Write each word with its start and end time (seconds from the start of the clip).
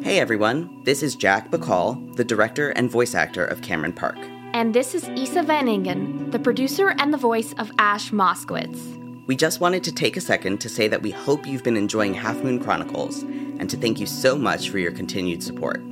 Hey 0.00 0.20
everyone, 0.20 0.84
this 0.84 1.02
is 1.02 1.16
Jack 1.16 1.50
Bacall, 1.50 2.14
the 2.14 2.24
director 2.24 2.70
and 2.70 2.88
voice 2.88 3.16
actor 3.16 3.44
of 3.44 3.62
Cameron 3.62 3.92
Park. 3.92 4.16
And 4.52 4.72
this 4.72 4.94
is 4.94 5.08
Isa 5.08 5.42
Van 5.42 5.66
Ingen, 5.66 6.30
the 6.30 6.38
producer 6.38 6.94
and 6.98 7.12
the 7.12 7.18
voice 7.18 7.52
of 7.58 7.72
Ash 7.78 8.12
Moskowitz. 8.12 9.26
We 9.26 9.34
just 9.34 9.60
wanted 9.60 9.82
to 9.84 9.92
take 9.92 10.16
a 10.16 10.20
second 10.20 10.60
to 10.60 10.68
say 10.68 10.86
that 10.86 11.02
we 11.02 11.10
hope 11.10 11.48
you've 11.48 11.64
been 11.64 11.76
enjoying 11.76 12.14
Half 12.14 12.44
Moon 12.44 12.62
Chronicles 12.62 13.22
and 13.22 13.68
to 13.68 13.76
thank 13.76 13.98
you 13.98 14.06
so 14.06 14.38
much 14.38 14.70
for 14.70 14.78
your 14.78 14.92
continued 14.92 15.42
support. 15.42 15.82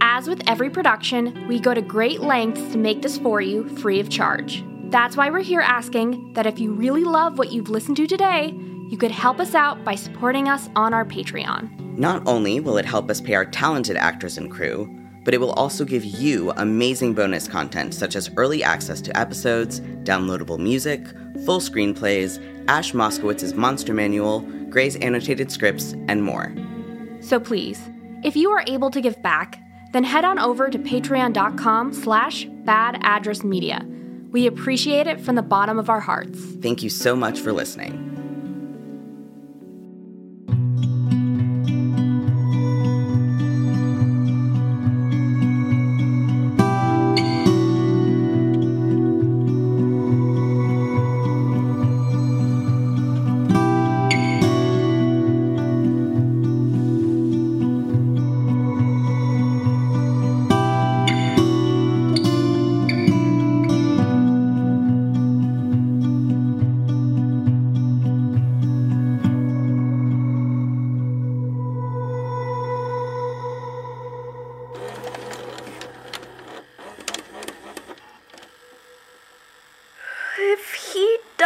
As 0.00 0.28
with 0.28 0.48
every 0.48 0.70
production, 0.70 1.48
we 1.48 1.58
go 1.58 1.74
to 1.74 1.82
great 1.82 2.20
lengths 2.20 2.72
to 2.72 2.78
make 2.78 3.02
this 3.02 3.18
for 3.18 3.40
you 3.40 3.68
free 3.78 3.98
of 3.98 4.08
charge. 4.08 4.64
That's 4.84 5.16
why 5.16 5.30
we're 5.30 5.40
here 5.40 5.60
asking 5.60 6.32
that 6.34 6.46
if 6.46 6.60
you 6.60 6.72
really 6.72 7.02
love 7.02 7.38
what 7.38 7.50
you've 7.50 7.70
listened 7.70 7.96
to 7.96 8.06
today, 8.06 8.56
you 8.90 8.96
could 8.96 9.10
help 9.10 9.40
us 9.40 9.54
out 9.54 9.84
by 9.84 9.94
supporting 9.94 10.48
us 10.48 10.68
on 10.76 10.94
our 10.94 11.04
Patreon. 11.04 11.98
Not 11.98 12.22
only 12.26 12.60
will 12.60 12.78
it 12.78 12.84
help 12.84 13.10
us 13.10 13.20
pay 13.20 13.34
our 13.34 13.44
talented 13.44 13.96
actors 13.96 14.38
and 14.38 14.50
crew, 14.50 14.88
but 15.24 15.34
it 15.34 15.40
will 15.40 15.52
also 15.52 15.84
give 15.84 16.04
you 16.04 16.52
amazing 16.56 17.12
bonus 17.12 17.48
content 17.48 17.92
such 17.94 18.14
as 18.14 18.30
early 18.36 18.62
access 18.62 19.00
to 19.00 19.18
episodes, 19.18 19.80
downloadable 20.04 20.58
music, 20.58 21.04
full 21.44 21.58
screenplays, 21.58 22.40
Ash 22.68 22.92
Moskowitz's 22.92 23.54
Monster 23.54 23.92
Manual, 23.92 24.40
Gray's 24.70 24.94
annotated 24.96 25.50
scripts, 25.50 25.94
and 26.06 26.22
more. 26.22 26.54
So 27.20 27.40
please, 27.40 27.80
if 28.22 28.36
you 28.36 28.50
are 28.50 28.62
able 28.68 28.90
to 28.90 29.00
give 29.00 29.20
back, 29.20 29.60
then 29.92 30.04
head 30.04 30.24
on 30.24 30.38
over 30.38 30.68
to 30.68 30.78
patreon.com 30.78 31.92
slash 31.92 32.46
badaddressmedia. 32.46 34.30
We 34.30 34.46
appreciate 34.46 35.06
it 35.08 35.20
from 35.20 35.34
the 35.34 35.42
bottom 35.42 35.78
of 35.78 35.90
our 35.90 36.00
hearts. 36.00 36.38
Thank 36.60 36.84
you 36.84 36.90
so 36.90 37.16
much 37.16 37.40
for 37.40 37.52
listening. 37.52 38.15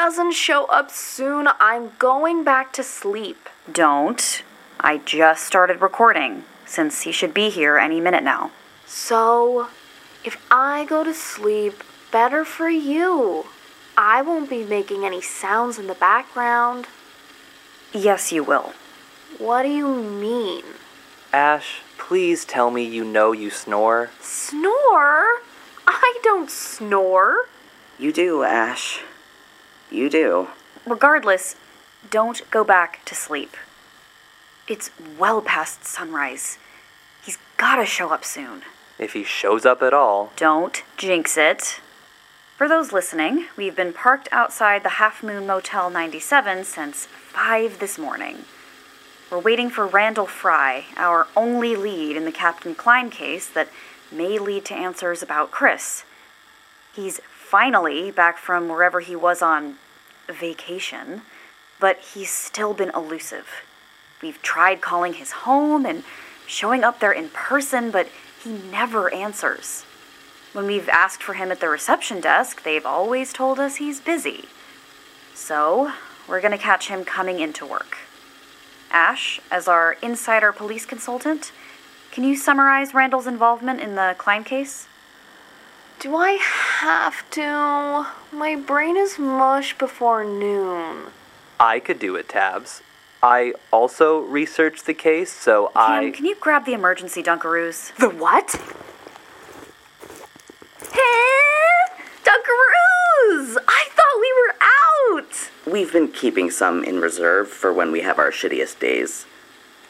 Doesn't 0.00 0.32
show 0.32 0.64
up 0.68 0.90
soon, 0.90 1.46
I'm 1.60 1.92
going 1.98 2.42
back 2.42 2.72
to 2.72 2.82
sleep. 2.82 3.50
Don't. 3.70 4.42
I 4.80 4.96
just 4.96 5.44
started 5.44 5.82
recording, 5.82 6.44
since 6.64 7.02
he 7.02 7.12
should 7.12 7.34
be 7.34 7.50
here 7.50 7.76
any 7.76 8.00
minute 8.00 8.24
now. 8.24 8.50
So, 8.86 9.68
if 10.24 10.42
I 10.50 10.86
go 10.86 11.04
to 11.04 11.12
sleep, 11.12 11.84
better 12.10 12.46
for 12.46 12.70
you. 12.70 13.44
I 13.94 14.22
won't 14.22 14.48
be 14.48 14.64
making 14.64 15.04
any 15.04 15.20
sounds 15.20 15.78
in 15.78 15.86
the 15.86 15.94
background. 15.94 16.86
Yes, 17.92 18.32
you 18.32 18.42
will. 18.42 18.72
What 19.36 19.64
do 19.64 19.68
you 19.68 19.86
mean? 19.86 20.64
Ash, 21.30 21.82
please 21.98 22.46
tell 22.46 22.70
me 22.70 22.84
you 22.84 23.04
know 23.04 23.32
you 23.32 23.50
snore. 23.50 24.08
Snore? 24.22 25.42
I 25.86 26.18
don't 26.22 26.50
snore. 26.50 27.44
You 27.98 28.14
do, 28.14 28.44
Ash. 28.44 29.02
You 29.90 30.08
do. 30.08 30.48
Regardless, 30.86 31.56
don't 32.11 32.48
go 32.51 32.64
back 32.64 33.05
to 33.06 33.14
sleep. 33.14 33.56
It's 34.68 34.90
well 35.18 35.42
past 35.42 35.84
sunrise. 35.84 36.58
He's 37.23 37.39
gotta 37.56 37.84
show 37.84 38.11
up 38.11 38.24
soon. 38.24 38.62
If 38.98 39.14
he 39.14 39.24
shows 39.24 39.67
up 39.67 39.83
at 39.83 39.92
all, 39.92 40.33
Don't 40.36 40.83
jinx 40.96 41.36
it. 41.36 41.80
For 42.56 42.68
those 42.68 42.92
listening, 42.92 43.46
we've 43.56 43.74
been 43.74 43.92
parked 43.92 44.28
outside 44.30 44.83
the 44.83 45.01
Half 45.01 45.23
Moon 45.23 45.46
Motel 45.46 45.89
97 45.89 46.64
since 46.64 47.07
5 47.07 47.78
this 47.78 47.98
morning. 47.98 48.45
We're 49.30 49.39
waiting 49.39 49.70
for 49.70 49.86
Randall 49.86 50.27
Fry, 50.27 50.84
our 50.96 51.27
only 51.36 51.74
lead 51.74 52.17
in 52.17 52.27
the 52.27 52.33
Captain 52.33 52.74
Klein 52.74 53.08
case 53.11 53.48
that 53.48 53.68
may 54.12 54.39
lead 54.39 54.64
to 54.67 54.74
answers 54.74 55.22
about 55.22 55.51
Chris. 55.51 56.05
He's 56.95 57.20
finally 57.50 58.12
back 58.12 58.38
from 58.38 58.68
wherever 58.68 59.00
he 59.00 59.16
was 59.16 59.42
on 59.42 59.74
vacation, 60.28 61.22
but 61.80 61.98
he's 61.98 62.30
still 62.30 62.72
been 62.72 62.92
elusive. 62.94 63.48
We've 64.22 64.40
tried 64.40 64.80
calling 64.80 65.14
his 65.14 65.33
home 65.33 65.84
and 65.84 66.05
showing 66.46 66.84
up 66.84 67.00
there 67.00 67.10
in 67.10 67.28
person, 67.30 67.90
but 67.90 68.06
he 68.44 68.50
never 68.70 69.12
answers. 69.12 69.83
When 70.52 70.66
we've 70.66 70.89
asked 70.89 71.24
for 71.24 71.34
him 71.34 71.50
at 71.50 71.58
the 71.58 71.68
reception 71.68 72.20
desk, 72.20 72.62
they've 72.62 72.86
always 72.86 73.33
told 73.33 73.58
us 73.58 73.77
he's 73.77 74.00
busy. 74.00 74.44
So, 75.34 75.90
we're 76.28 76.40
gonna 76.40 76.56
catch 76.56 76.86
him 76.86 77.05
coming 77.05 77.40
into 77.40 77.66
work. 77.66 77.98
Ash, 78.92 79.40
as 79.50 79.66
our 79.66 79.96
insider 80.02 80.52
police 80.52 80.86
consultant, 80.86 81.50
can 82.12 82.22
you 82.22 82.36
summarize 82.36 82.94
Randall's 82.94 83.27
involvement 83.27 83.80
in 83.80 83.96
the 83.96 84.14
Klein 84.18 84.44
case? 84.44 84.86
Do 86.00 86.16
I 86.16 86.38
have 86.80 87.28
to? 87.33 88.06
My 88.33 88.56
brain 88.56 88.96
is 88.96 89.18
mush 89.18 89.77
before 89.77 90.24
noon. 90.24 91.08
I 91.61 91.78
could 91.78 91.98
do 91.98 92.16
it, 92.16 92.27
Tabs. 92.27 92.80
I 93.22 93.52
also 93.70 94.20
researched 94.20 94.86
the 94.86 94.94
case, 94.94 95.30
so 95.30 95.70
I. 95.77 96.10
Can 96.16 96.24
you 96.24 96.36
grab 96.36 96.64
the 96.64 96.72
emergency 96.72 97.22
Dunkaroos? 97.22 97.94
The 97.96 98.08
what? 98.08 98.52
Hey, 100.90 102.06
Dunkaroos! 102.24 103.58
I 103.68 103.84
thought 103.90 104.20
we 104.20 104.33
were 104.40 104.55
out! 105.20 105.50
We've 105.70 105.92
been 105.92 106.08
keeping 106.08 106.50
some 106.50 106.83
in 106.83 107.00
reserve 107.00 107.50
for 107.50 107.74
when 107.74 107.92
we 107.92 108.00
have 108.00 108.18
our 108.18 108.30
shittiest 108.30 108.80
days. 108.80 109.27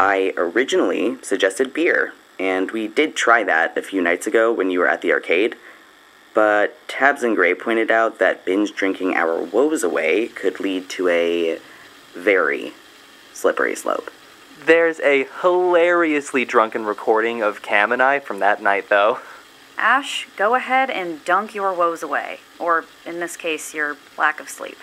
I 0.00 0.32
originally 0.36 1.22
suggested 1.22 1.72
beer, 1.72 2.14
and 2.40 2.72
we 2.72 2.88
did 2.88 3.14
try 3.14 3.44
that 3.44 3.78
a 3.78 3.82
few 3.82 4.02
nights 4.02 4.26
ago 4.26 4.52
when 4.52 4.72
you 4.72 4.80
were 4.80 4.88
at 4.88 5.02
the 5.02 5.12
arcade. 5.12 5.54
But 6.32 6.76
Tabs 6.88 7.22
and 7.22 7.34
Gray 7.34 7.54
pointed 7.54 7.90
out 7.90 8.18
that 8.18 8.44
binge 8.44 8.74
drinking 8.74 9.14
our 9.14 9.42
woes 9.42 9.82
away 9.82 10.28
could 10.28 10.60
lead 10.60 10.88
to 10.90 11.08
a 11.08 11.58
very 12.14 12.72
slippery 13.32 13.74
slope. 13.74 14.10
There's 14.64 15.00
a 15.00 15.26
hilariously 15.40 16.44
drunken 16.44 16.84
recording 16.84 17.42
of 17.42 17.62
Cam 17.62 17.92
and 17.92 18.02
I 18.02 18.20
from 18.20 18.40
that 18.40 18.62
night, 18.62 18.88
though. 18.88 19.18
Ash, 19.78 20.28
go 20.36 20.54
ahead 20.54 20.90
and 20.90 21.24
dunk 21.24 21.54
your 21.54 21.72
woes 21.72 22.02
away, 22.02 22.40
or 22.58 22.84
in 23.06 23.18
this 23.18 23.36
case, 23.36 23.72
your 23.72 23.96
lack 24.18 24.38
of 24.38 24.50
sleep. 24.50 24.76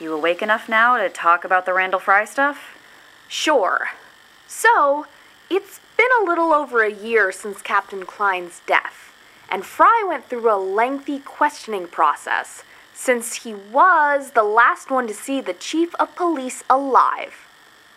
You 0.00 0.12
awake 0.12 0.42
enough 0.42 0.68
now 0.68 0.98
to 0.98 1.08
talk 1.08 1.44
about 1.44 1.64
the 1.64 1.72
Randall 1.72 2.00
Fry 2.00 2.24
stuff? 2.24 2.76
Sure. 3.28 3.90
So, 4.48 5.06
it's 5.48 5.80
been 5.96 6.08
a 6.20 6.24
little 6.24 6.52
over 6.52 6.82
a 6.82 6.92
year 6.92 7.30
since 7.30 7.62
Captain 7.62 8.04
Klein's 8.04 8.60
death, 8.66 9.13
and 9.48 9.64
Fry 9.64 10.04
went 10.06 10.26
through 10.26 10.52
a 10.52 10.56
lengthy 10.56 11.18
questioning 11.18 11.86
process 11.86 12.62
since 12.92 13.42
he 13.42 13.54
was 13.54 14.30
the 14.30 14.42
last 14.42 14.90
one 14.90 15.06
to 15.06 15.14
see 15.14 15.40
the 15.40 15.52
chief 15.52 15.94
of 15.96 16.14
police 16.16 16.62
alive. 16.70 17.48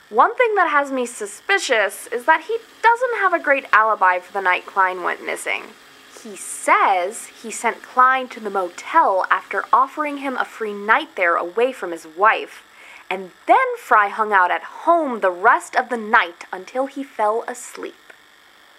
One 0.09 0.35
thing 0.35 0.55
that 0.55 0.69
has 0.69 0.91
me 0.91 1.05
suspicious 1.05 2.07
is 2.07 2.25
that 2.25 2.45
he 2.45 2.57
doesn't 2.81 3.19
have 3.19 3.33
a 3.33 3.43
great 3.43 3.65
alibi 3.73 4.19
for 4.19 4.31
the 4.33 4.41
night 4.41 4.65
Klein 4.65 5.03
went 5.03 5.25
missing. 5.25 5.63
He 6.23 6.35
says 6.35 7.27
he 7.27 7.51
sent 7.51 7.83
Klein 7.83 8.27
to 8.29 8.39
the 8.39 8.49
motel 8.49 9.25
after 9.29 9.65
offering 9.71 10.17
him 10.17 10.35
a 10.37 10.45
free 10.45 10.73
night 10.73 11.15
there 11.15 11.35
away 11.35 11.71
from 11.71 11.91
his 11.91 12.07
wife, 12.07 12.63
and 13.09 13.31
then 13.45 13.77
Fry 13.77 14.07
hung 14.07 14.33
out 14.33 14.49
at 14.49 14.63
home 14.63 15.19
the 15.19 15.31
rest 15.31 15.75
of 15.75 15.89
the 15.89 15.97
night 15.97 16.45
until 16.51 16.87
he 16.87 17.03
fell 17.03 17.43
asleep. 17.47 18.06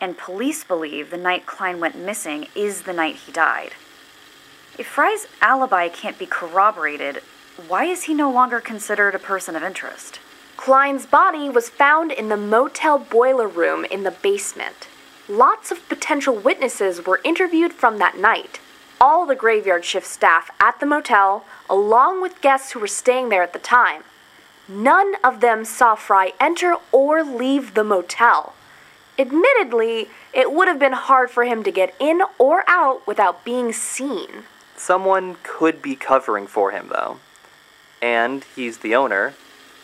And 0.00 0.16
police 0.16 0.62
believe 0.64 1.10
the 1.10 1.16
night 1.16 1.46
Klein 1.46 1.80
went 1.80 1.96
missing 1.96 2.46
is 2.54 2.82
the 2.82 2.92
night 2.92 3.16
he 3.16 3.32
died. 3.32 3.72
If 4.78 4.86
Fry's 4.86 5.26
alibi 5.42 5.88
can't 5.88 6.18
be 6.18 6.26
corroborated, 6.26 7.22
why 7.66 7.86
is 7.86 8.04
he 8.04 8.14
no 8.14 8.30
longer 8.30 8.60
considered 8.60 9.14
a 9.16 9.18
person 9.18 9.56
of 9.56 9.64
interest? 9.64 10.20
Klein's 10.56 11.06
body 11.06 11.48
was 11.48 11.68
found 11.68 12.12
in 12.12 12.28
the 12.28 12.36
motel 12.36 12.98
boiler 12.98 13.48
room 13.48 13.84
in 13.84 14.04
the 14.04 14.12
basement. 14.12 14.86
Lots 15.28 15.72
of 15.72 15.88
potential 15.88 16.34
witnesses 16.34 17.04
were 17.04 17.20
interviewed 17.24 17.72
from 17.72 17.98
that 17.98 18.16
night. 18.16 18.60
All 19.00 19.26
the 19.26 19.34
graveyard 19.34 19.84
shift 19.84 20.06
staff 20.06 20.50
at 20.60 20.78
the 20.78 20.86
motel, 20.86 21.44
along 21.68 22.22
with 22.22 22.40
guests 22.40 22.72
who 22.72 22.80
were 22.80 22.86
staying 22.86 23.28
there 23.28 23.42
at 23.42 23.52
the 23.52 23.58
time. 23.58 24.04
None 24.68 25.14
of 25.24 25.40
them 25.40 25.64
saw 25.64 25.94
Fry 25.94 26.32
enter 26.40 26.76
or 26.92 27.24
leave 27.24 27.74
the 27.74 27.84
motel. 27.84 28.54
Admittedly, 29.18 30.08
it 30.32 30.52
would 30.52 30.68
have 30.68 30.78
been 30.78 30.92
hard 30.92 31.30
for 31.30 31.44
him 31.44 31.64
to 31.64 31.72
get 31.72 31.94
in 31.98 32.22
or 32.38 32.62
out 32.68 33.04
without 33.06 33.44
being 33.44 33.72
seen. 33.72 34.44
Someone 34.76 35.36
could 35.42 35.82
be 35.82 35.96
covering 35.96 36.46
for 36.46 36.70
him, 36.70 36.88
though. 36.88 37.18
And 38.00 38.44
he's 38.54 38.78
the 38.78 38.94
owner. 38.94 39.34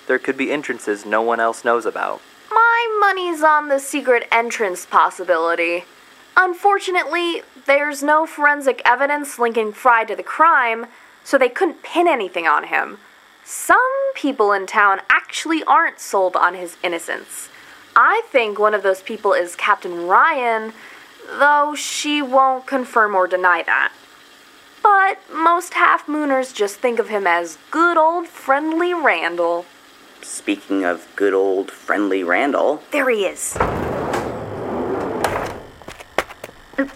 There 0.07 0.21
could 0.21 0.37
be 0.37 0.53
entrances 0.53 1.05
no 1.05 1.21
one 1.21 1.41
else 1.41 1.65
knows 1.65 1.85
about. 1.85 2.23
My 2.51 2.99
money's 3.01 3.43
on 3.43 3.69
the 3.69 3.81
secret 3.81 4.29
entrance 4.31 4.87
possibility. 4.87 5.85
Unfortunately, 6.37 7.43
there's 7.67 8.03
no 8.03 8.27
forensic 8.27 8.83
evidence 8.85 9.39
linking 9.39 9.73
Fry 9.73 10.05
to 10.05 10.15
the 10.15 10.23
crime, 10.23 10.87
so 11.25 11.37
they 11.37 11.49
couldn't 11.49 11.83
pin 11.83 12.07
anything 12.07 12.47
on 12.47 12.65
him. 12.65 12.99
Some 13.45 14.13
people 14.15 14.53
in 14.53 14.67
town 14.67 15.01
actually 15.11 15.65
aren't 15.65 15.99
sold 15.99 16.37
on 16.37 16.55
his 16.55 16.77
innocence. 16.83 17.49
I 17.97 18.23
think 18.31 18.59
one 18.59 18.75
of 18.75 18.83
those 18.83 19.03
people 19.03 19.33
is 19.33 19.55
Captain 19.55 20.07
Ryan, 20.07 20.73
though 21.39 21.75
she 21.77 22.21
won't 22.23 22.67
confirm 22.67 23.15
or 23.15 23.27
deny 23.27 23.63
that. 23.63 23.93
But 24.83 25.19
most 25.33 25.75
half 25.75 26.07
mooners 26.07 26.53
just 26.53 26.77
think 26.77 26.99
of 26.99 27.09
him 27.09 27.27
as 27.27 27.57
good 27.71 27.97
old 27.97 28.27
friendly 28.29 28.93
Randall. 28.93 29.65
Speaking 30.23 30.85
of 30.85 31.07
good 31.17 31.35
old 31.35 31.71
friendly 31.71 32.25
Randall, 32.25 32.83
There 32.91 33.09
he 33.11 33.27
is. 33.27 33.57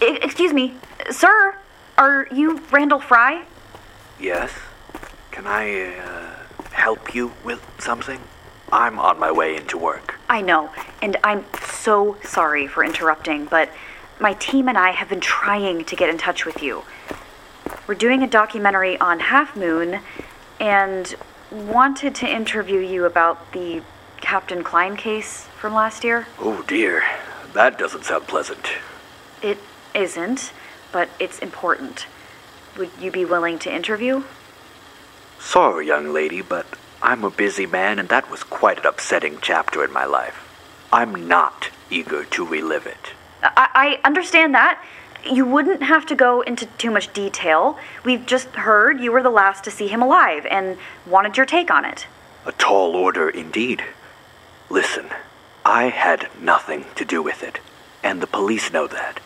Excuse 0.00 0.52
me, 0.52 0.74
sir. 1.10 1.56
Are 1.96 2.26
you 2.32 2.60
Randall 2.70 3.00
Fry? 3.00 3.44
Yes? 4.18 4.50
Can 5.30 5.46
I 5.46 5.96
uh, 5.96 6.34
help 6.72 7.14
you 7.14 7.32
with 7.44 7.64
something? 7.78 8.20
I'm 8.72 8.98
on 8.98 9.18
my 9.18 9.32
way 9.32 9.56
into 9.56 9.78
work. 9.78 10.16
I 10.28 10.40
know, 10.40 10.70
and 11.00 11.16
I'm 11.24 11.44
so 11.62 12.16
sorry 12.22 12.66
for 12.66 12.84
interrupting, 12.84 13.46
but 13.46 13.70
my 14.20 14.34
team 14.34 14.68
and 14.68 14.76
I 14.76 14.90
have 14.90 15.08
been 15.08 15.20
trying 15.20 15.84
to 15.84 15.96
get 15.96 16.08
in 16.08 16.18
touch 16.18 16.44
with 16.44 16.62
you. 16.62 16.82
We're 17.86 17.94
doing 17.94 18.22
a 18.22 18.26
documentary 18.26 18.98
on 18.98 19.20
Half 19.20 19.56
Moon 19.56 20.00
and 20.60 21.14
wanted 21.50 22.14
to 22.16 22.28
interview 22.28 22.80
you 22.80 23.04
about 23.04 23.52
the 23.52 23.82
Captain 24.20 24.62
Klein 24.62 24.96
case 24.96 25.46
from 25.58 25.74
last 25.74 26.04
year. 26.04 26.26
Oh 26.38 26.62
dear, 26.66 27.02
that 27.54 27.78
doesn't 27.78 28.04
sound 28.04 28.26
pleasant. 28.26 28.68
It 29.42 29.58
isn't, 29.94 30.52
but 30.92 31.08
it's 31.18 31.38
important. 31.38 32.06
Would 32.76 32.90
you 33.00 33.10
be 33.10 33.24
willing 33.24 33.58
to 33.60 33.74
interview? 33.74 34.24
Sorry, 35.38 35.86
young 35.86 36.12
lady, 36.12 36.42
but 36.42 36.66
I'm 37.02 37.24
a 37.24 37.30
busy 37.30 37.66
man 37.66 37.98
and 37.98 38.08
that 38.08 38.30
was 38.30 38.42
quite 38.42 38.78
an 38.78 38.86
upsetting 38.86 39.38
chapter 39.40 39.84
in 39.84 39.92
my 39.92 40.04
life. 40.04 40.44
I'm 40.92 41.28
not 41.28 41.70
eager 41.90 42.24
to 42.24 42.46
relive 42.46 42.86
it. 42.86 43.12
I, 43.42 43.98
I 44.02 44.06
understand 44.06 44.54
that. 44.54 44.82
You 45.24 45.44
wouldn't 45.44 45.82
have 45.82 46.06
to 46.06 46.14
go 46.14 46.40
into 46.42 46.66
too 46.66 46.90
much 46.90 47.12
detail. 47.12 47.78
We've 48.04 48.24
just 48.24 48.48
heard 48.48 49.00
you 49.00 49.12
were 49.12 49.22
the 49.22 49.30
last 49.30 49.64
to 49.64 49.70
see 49.70 49.88
him 49.88 50.02
alive 50.02 50.46
and 50.46 50.78
wanted 51.06 51.36
your 51.36 51.46
take 51.46 51.70
on 51.70 51.84
it. 51.84 52.06
A 52.46 52.52
tall 52.52 52.94
order 52.94 53.28
indeed. 53.28 53.82
Listen, 54.70 55.08
I 55.64 55.84
had 55.84 56.28
nothing 56.40 56.86
to 56.94 57.04
do 57.04 57.22
with 57.22 57.42
it, 57.42 57.58
and 58.02 58.20
the 58.20 58.26
police 58.26 58.72
know 58.72 58.86
that. 58.86 59.20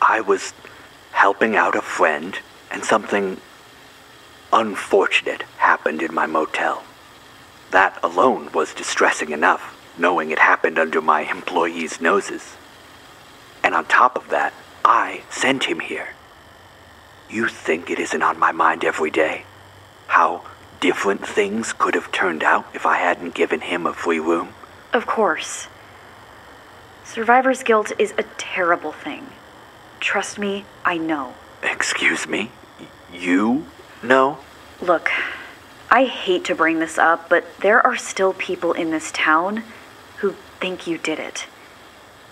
I 0.00 0.20
was 0.20 0.52
helping 1.12 1.56
out 1.56 1.74
a 1.74 1.82
friend, 1.82 2.38
and 2.70 2.84
something 2.84 3.40
unfortunate 4.52 5.42
happened 5.58 6.02
in 6.02 6.14
my 6.14 6.26
motel. 6.26 6.82
That 7.70 7.98
alone 8.02 8.50
was 8.52 8.74
distressing 8.74 9.30
enough, 9.30 9.76
knowing 9.98 10.30
it 10.30 10.38
happened 10.38 10.78
under 10.78 11.00
my 11.00 11.22
employees' 11.22 12.00
noses. 12.00 12.56
And 13.62 13.74
on 13.74 13.84
top 13.86 14.16
of 14.16 14.28
that, 14.28 14.54
I 14.84 15.22
sent 15.30 15.64
him 15.64 15.80
here. 15.80 16.10
You 17.28 17.48
think 17.48 17.90
it 17.90 17.98
isn't 17.98 18.22
on 18.22 18.38
my 18.38 18.52
mind 18.52 18.84
every 18.84 19.10
day? 19.10 19.44
How 20.06 20.42
different 20.80 21.26
things 21.26 21.72
could 21.72 21.94
have 21.94 22.12
turned 22.12 22.44
out 22.44 22.66
if 22.74 22.86
I 22.86 22.98
hadn't 22.98 23.34
given 23.34 23.60
him 23.60 23.86
a 23.86 23.92
free 23.92 24.20
room? 24.20 24.50
Of 24.92 25.06
course. 25.06 25.66
Survivor's 27.04 27.62
guilt 27.62 27.92
is 27.98 28.14
a 28.16 28.22
terrible 28.38 28.92
thing. 28.92 29.26
Trust 29.98 30.38
me, 30.38 30.64
I 30.84 30.98
know. 30.98 31.34
Excuse 31.62 32.28
me? 32.28 32.50
You 33.12 33.66
know? 34.02 34.38
Look, 34.80 35.10
I 35.90 36.04
hate 36.04 36.44
to 36.44 36.54
bring 36.54 36.80
this 36.80 36.98
up, 36.98 37.28
but 37.28 37.44
there 37.60 37.84
are 37.84 37.96
still 37.96 38.32
people 38.32 38.72
in 38.72 38.90
this 38.90 39.10
town 39.12 39.62
who 40.18 40.34
think 40.60 40.86
you 40.86 40.98
did 40.98 41.18
it. 41.18 41.46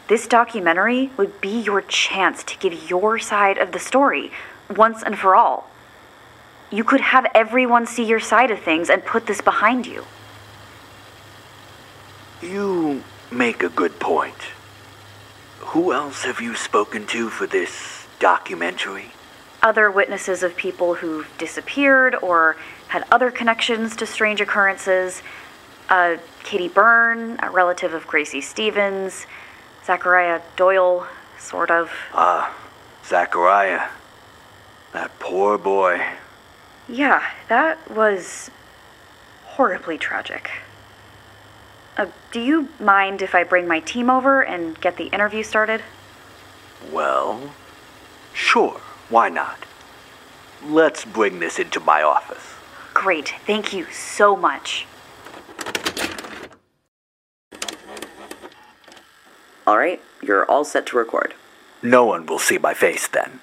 This 0.08 0.26
documentary 0.26 1.10
would 1.16 1.40
be 1.40 1.60
your 1.60 1.80
chance 1.80 2.44
to 2.44 2.58
give 2.58 2.90
your 2.90 3.18
side 3.18 3.58
of 3.58 3.72
the 3.72 3.78
story 3.78 4.30
once 4.68 5.02
and 5.02 5.18
for 5.18 5.34
all. 5.34 5.70
You 6.70 6.84
could 6.84 7.00
have 7.00 7.26
everyone 7.34 7.86
see 7.86 8.04
your 8.04 8.20
side 8.20 8.50
of 8.50 8.58
things 8.58 8.90
and 8.90 9.04
put 9.04 9.26
this 9.26 9.40
behind 9.40 9.86
you. 9.86 10.04
You 12.42 13.02
make 13.30 13.62
a 13.62 13.68
good 13.68 13.98
point. 13.98 14.36
Who 15.60 15.92
else 15.92 16.24
have 16.24 16.40
you 16.40 16.54
spoken 16.54 17.06
to 17.06 17.30
for 17.30 17.46
this 17.46 18.06
documentary? 18.18 19.12
Other 19.64 19.90
witnesses 19.90 20.42
of 20.42 20.54
people 20.56 20.92
who've 20.92 21.26
disappeared 21.38 22.14
or 22.16 22.56
had 22.88 23.06
other 23.10 23.30
connections 23.30 23.96
to 23.96 24.04
strange 24.04 24.42
occurrences. 24.42 25.22
Uh, 25.88 26.18
Katie 26.42 26.68
Byrne, 26.68 27.38
a 27.42 27.50
relative 27.50 27.94
of 27.94 28.06
Gracie 28.06 28.42
Stevens. 28.42 29.26
Zachariah 29.86 30.42
Doyle, 30.56 31.06
sort 31.38 31.70
of. 31.70 31.90
Ah, 32.12 32.54
Zachariah. 33.06 33.88
That 34.92 35.18
poor 35.18 35.56
boy. 35.56 36.04
Yeah, 36.86 37.22
that 37.48 37.90
was 37.90 38.50
horribly 39.44 39.96
tragic. 39.96 40.50
Uh, 41.96 42.08
do 42.32 42.40
you 42.40 42.68
mind 42.78 43.22
if 43.22 43.34
I 43.34 43.44
bring 43.44 43.66
my 43.66 43.80
team 43.80 44.10
over 44.10 44.42
and 44.42 44.78
get 44.78 44.98
the 44.98 45.06
interview 45.06 45.42
started? 45.42 45.80
Well, 46.92 47.54
sure, 48.34 48.80
why 49.08 49.28
not? 49.28 49.58
Let's 50.64 51.04
bring 51.04 51.40
this 51.40 51.58
into 51.58 51.80
my 51.80 52.02
office. 52.02 52.54
Great, 52.94 53.34
thank 53.46 53.72
you 53.72 53.86
so 53.90 54.36
much. 54.36 54.86
all 59.66 59.78
right, 59.78 60.00
you're 60.22 60.44
all 60.44 60.64
set 60.64 60.86
to 60.86 60.96
record. 60.96 61.34
No 61.82 62.04
one 62.04 62.26
will 62.26 62.38
see 62.38 62.58
my 62.58 62.74
face 62.74 63.08
then. 63.08 63.40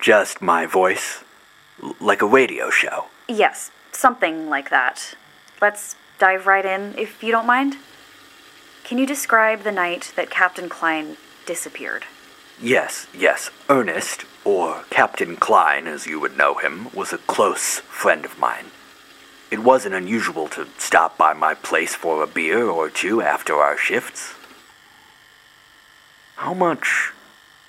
Just 0.00 0.40
my 0.40 0.66
voice. 0.66 1.24
L- 1.82 1.96
like 2.00 2.22
a 2.22 2.26
radio 2.26 2.70
show. 2.70 3.06
Yes, 3.28 3.70
something 3.92 4.48
like 4.48 4.70
that. 4.70 5.14
Let's 5.60 5.96
dive 6.18 6.46
right 6.46 6.64
in, 6.64 6.94
if 6.96 7.22
you 7.22 7.32
don't 7.32 7.46
mind. 7.46 7.76
Can 8.84 8.98
you 8.98 9.06
describe 9.06 9.62
the 9.62 9.72
night 9.72 10.12
that 10.16 10.30
Captain 10.30 10.68
Klein 10.68 11.16
disappeared? 11.46 12.04
Yes, 12.62 13.08
yes, 13.12 13.50
Ernest, 13.68 14.24
or 14.44 14.84
Captain 14.88 15.34
Klein 15.34 15.88
as 15.88 16.06
you 16.06 16.20
would 16.20 16.36
know 16.38 16.54
him, 16.54 16.92
was 16.94 17.12
a 17.12 17.18
close 17.18 17.80
friend 17.80 18.24
of 18.24 18.38
mine. 18.38 18.66
It 19.50 19.58
wasn't 19.58 19.96
unusual 19.96 20.46
to 20.50 20.68
stop 20.78 21.18
by 21.18 21.32
my 21.32 21.54
place 21.54 21.96
for 21.96 22.22
a 22.22 22.28
beer 22.28 22.68
or 22.68 22.88
two 22.88 23.20
after 23.20 23.56
our 23.56 23.76
shifts. 23.76 24.34
How 26.36 26.54
much 26.54 27.10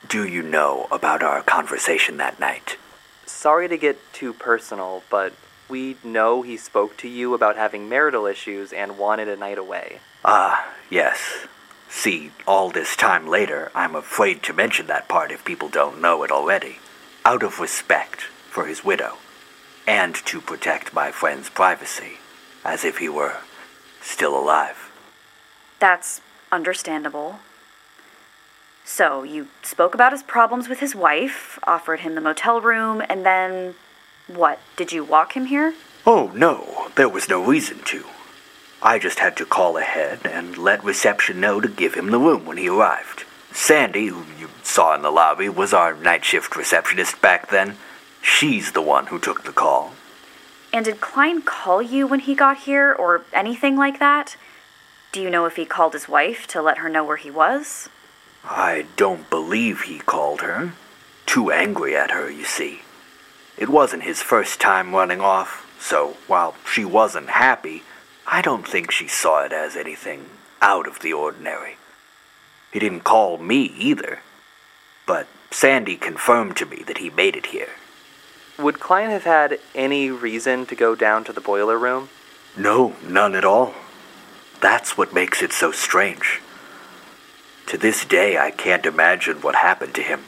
do 0.07 0.27
you 0.27 0.43
know 0.43 0.85
about 0.91 1.23
our 1.23 1.41
conversation 1.41 2.17
that 2.17 2.39
night? 2.39 2.77
Sorry 3.25 3.67
to 3.67 3.77
get 3.77 3.97
too 4.13 4.31
personal, 4.31 5.01
but 5.09 5.33
we 5.67 5.97
know 6.03 6.43
he 6.43 6.55
spoke 6.55 6.97
to 6.97 7.07
you 7.07 7.33
about 7.33 7.55
having 7.55 7.89
marital 7.89 8.27
issues 8.27 8.71
and 8.71 8.99
wanted 8.99 9.27
a 9.27 9.35
night 9.35 9.57
away. 9.57 10.01
Ah, 10.23 10.71
yes. 10.91 11.47
See, 11.95 12.31
all 12.45 12.69
this 12.69 12.97
time 12.97 13.27
later, 13.27 13.71
I'm 13.73 13.95
afraid 13.95 14.43
to 14.43 14.51
mention 14.53 14.87
that 14.87 15.07
part 15.07 15.31
if 15.31 15.45
people 15.45 15.69
don't 15.69 16.01
know 16.01 16.23
it 16.23 16.31
already. 16.31 16.79
Out 17.23 17.43
of 17.43 17.59
respect 17.59 18.23
for 18.49 18.65
his 18.65 18.83
widow, 18.83 19.19
and 19.87 20.13
to 20.25 20.41
protect 20.41 20.93
my 20.93 21.11
friend's 21.11 21.49
privacy, 21.49 22.17
as 22.65 22.83
if 22.83 22.97
he 22.97 23.07
were 23.07 23.37
still 24.01 24.37
alive. 24.37 24.91
That's 25.79 26.19
understandable. 26.51 27.39
So, 28.83 29.23
you 29.23 29.47
spoke 29.61 29.93
about 29.93 30.11
his 30.11 30.23
problems 30.23 30.67
with 30.67 30.79
his 30.79 30.95
wife, 30.95 31.57
offered 31.63 32.01
him 32.01 32.15
the 32.15 32.21
motel 32.21 32.59
room, 32.59 33.01
and 33.07 33.25
then. 33.25 33.75
What? 34.27 34.59
Did 34.75 34.91
you 34.91 35.05
walk 35.05 35.33
him 35.33 35.45
here? 35.45 35.73
Oh, 36.05 36.31
no, 36.33 36.89
there 36.95 37.07
was 37.07 37.29
no 37.29 37.41
reason 37.45 37.79
to. 37.85 38.03
I 38.85 38.99
just 38.99 39.19
had 39.19 39.37
to 39.37 39.45
call 39.45 39.77
ahead 39.77 40.19
and 40.25 40.57
let 40.57 40.83
reception 40.83 41.39
know 41.39 41.61
to 41.61 41.69
give 41.69 41.93
him 41.93 42.11
the 42.11 42.19
room 42.19 42.45
when 42.45 42.57
he 42.57 42.67
arrived. 42.67 43.23
Sandy, 43.53 44.07
who 44.07 44.25
you 44.37 44.49
saw 44.61 44.93
in 44.93 45.03
the 45.03 45.09
lobby, 45.09 45.47
was 45.47 45.73
our 45.73 45.93
night 45.95 46.25
shift 46.25 46.57
receptionist 46.57 47.21
back 47.21 47.49
then. 47.49 47.77
She's 48.21 48.73
the 48.73 48.81
one 48.81 49.07
who 49.07 49.19
took 49.19 49.45
the 49.45 49.53
call. 49.53 49.93
And 50.73 50.83
did 50.83 50.99
Klein 50.99 51.43
call 51.43 51.81
you 51.81 52.05
when 52.05 52.19
he 52.19 52.35
got 52.35 52.57
here, 52.57 52.91
or 52.91 53.23
anything 53.31 53.77
like 53.77 53.99
that? 53.99 54.35
Do 55.13 55.21
you 55.21 55.29
know 55.29 55.45
if 55.45 55.55
he 55.55 55.65
called 55.65 55.93
his 55.93 56.09
wife 56.09 56.45
to 56.47 56.61
let 56.61 56.79
her 56.79 56.89
know 56.89 57.05
where 57.05 57.17
he 57.17 57.31
was? 57.31 57.87
I 58.43 58.87
don't 58.97 59.29
believe 59.29 59.83
he 59.83 59.99
called 59.99 60.41
her. 60.41 60.73
Too 61.25 61.51
angry 61.51 61.95
at 61.95 62.11
her, 62.11 62.29
you 62.29 62.43
see. 62.43 62.81
It 63.55 63.69
wasn't 63.69 64.03
his 64.03 64.21
first 64.21 64.59
time 64.59 64.93
running 64.93 65.21
off, 65.21 65.73
so 65.79 66.17
while 66.27 66.55
she 66.69 66.83
wasn't 66.83 67.29
happy, 67.29 67.83
I 68.25 68.41
don't 68.41 68.67
think 68.67 68.91
she 68.91 69.07
saw 69.07 69.43
it 69.43 69.51
as 69.51 69.75
anything 69.75 70.29
out 70.61 70.87
of 70.87 70.99
the 70.99 71.13
ordinary. 71.13 71.77
He 72.71 72.79
didn't 72.79 73.03
call 73.03 73.37
me 73.37 73.65
either, 73.77 74.19
but 75.05 75.27
Sandy 75.51 75.95
confirmed 75.95 76.57
to 76.57 76.65
me 76.65 76.83
that 76.87 76.97
he 76.97 77.09
made 77.09 77.35
it 77.35 77.47
here. 77.47 77.69
Would 78.57 78.79
Klein 78.79 79.09
have 79.09 79.23
had 79.23 79.59
any 79.75 80.09
reason 80.09 80.65
to 80.67 80.75
go 80.75 80.95
down 80.95 81.23
to 81.25 81.33
the 81.33 81.41
boiler 81.41 81.77
room? 81.77 82.09
No, 82.55 82.95
none 83.03 83.35
at 83.35 83.45
all. 83.45 83.73
That's 84.61 84.97
what 84.97 85.13
makes 85.13 85.41
it 85.41 85.51
so 85.51 85.71
strange. 85.71 86.41
To 87.67 87.77
this 87.77 88.05
day, 88.05 88.37
I 88.37 88.51
can't 88.51 88.85
imagine 88.85 89.41
what 89.41 89.55
happened 89.55 89.95
to 89.95 90.01
him. 90.01 90.21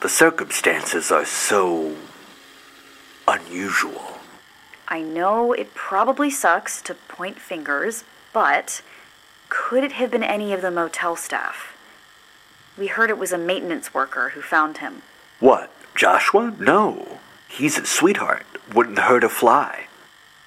The 0.00 0.08
circumstances 0.08 1.10
are 1.10 1.24
so 1.24 1.96
unusual. 3.26 4.11
I 4.92 5.00
know 5.00 5.54
it 5.54 5.72
probably 5.72 6.28
sucks 6.28 6.82
to 6.82 6.94
point 6.94 7.38
fingers, 7.38 8.04
but 8.34 8.82
could 9.48 9.84
it 9.84 9.92
have 9.92 10.10
been 10.10 10.22
any 10.22 10.52
of 10.52 10.60
the 10.60 10.70
motel 10.70 11.16
staff? 11.16 11.74
We 12.76 12.88
heard 12.88 13.08
it 13.08 13.16
was 13.16 13.32
a 13.32 13.38
maintenance 13.38 13.94
worker 13.94 14.30
who 14.34 14.42
found 14.42 14.78
him. 14.78 15.00
What, 15.40 15.70
Joshua? 15.94 16.54
No. 16.58 17.20
He's 17.48 17.78
a 17.78 17.86
sweetheart. 17.86 18.44
Wouldn't 18.74 18.98
hurt 18.98 19.24
a 19.24 19.30
fly. 19.30 19.86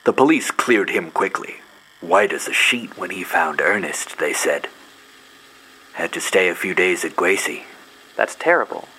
The 0.04 0.14
police 0.14 0.52
cleared 0.52 0.92
him 0.92 1.10
quickly. 1.10 1.56
White 2.00 2.32
as 2.32 2.48
a 2.48 2.54
sheet 2.54 3.00
when 3.00 3.10
he 3.10 3.24
found 3.24 3.62
Ernest, 3.62 4.20
they 4.20 4.34
said. 4.34 4.68
Had 5.94 6.14
to 6.14 6.22
stay 6.22 6.50
a 6.50 6.54
few 6.54 6.76
days 6.76 7.04
at 7.04 7.16
Gracie. 7.16 7.64
That's 8.16 8.36
terrible. 8.36 8.90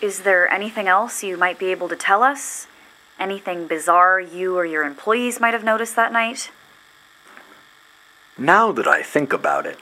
Is 0.00 0.20
there 0.20 0.50
anything 0.50 0.88
else 0.88 1.22
you 1.22 1.36
might 1.36 1.58
be 1.58 1.66
able 1.66 1.90
to 1.90 1.96
tell 1.96 2.22
us? 2.22 2.66
Anything 3.20 3.66
bizarre 3.66 4.18
you 4.18 4.56
or 4.56 4.64
your 4.64 4.82
employees 4.82 5.40
might 5.40 5.52
have 5.52 5.62
noticed 5.62 5.94
that 5.94 6.10
night? 6.10 6.50
Now 8.38 8.72
that 8.72 8.88
I 8.88 9.02
think 9.02 9.34
about 9.34 9.66
it, 9.66 9.78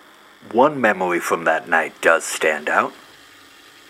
one 0.51 0.81
memory 0.81 1.21
from 1.21 1.45
that 1.45 1.69
night 1.69 2.01
does 2.01 2.25
stand 2.25 2.69
out. 2.69 2.93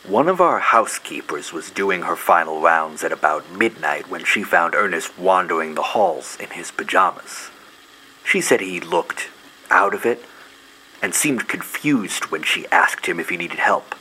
One 0.07 0.29
of 0.29 0.43
our 0.43 0.59
housekeepers 0.59 1.51
was 1.51 1.71
doing 1.71 2.03
her 2.03 2.15
final 2.15 2.61
rounds 2.61 3.03
at 3.03 3.11
about 3.11 3.51
midnight 3.51 4.11
when 4.11 4.23
she 4.23 4.43
found 4.43 4.75
Ernest 4.75 5.19
wandering 5.19 5.75
the 5.75 5.83
halls 5.83 6.37
in 6.39 6.51
his 6.51 6.71
pajamas. 6.71 7.51
She 8.25 8.43
said 8.43 8.61
he 8.61 8.81
looked 8.81 9.31
out 9.71 9.95
of 9.95 10.05
it 10.05 10.23
and 11.01 11.15
seemed 11.15 11.49
confused 11.49 12.25
when 12.27 12.43
she 12.43 12.69
asked 12.69 13.07
him 13.07 13.19
if 13.19 13.31
he 13.31 13.39
needed 13.39 13.61
help. 13.61 13.95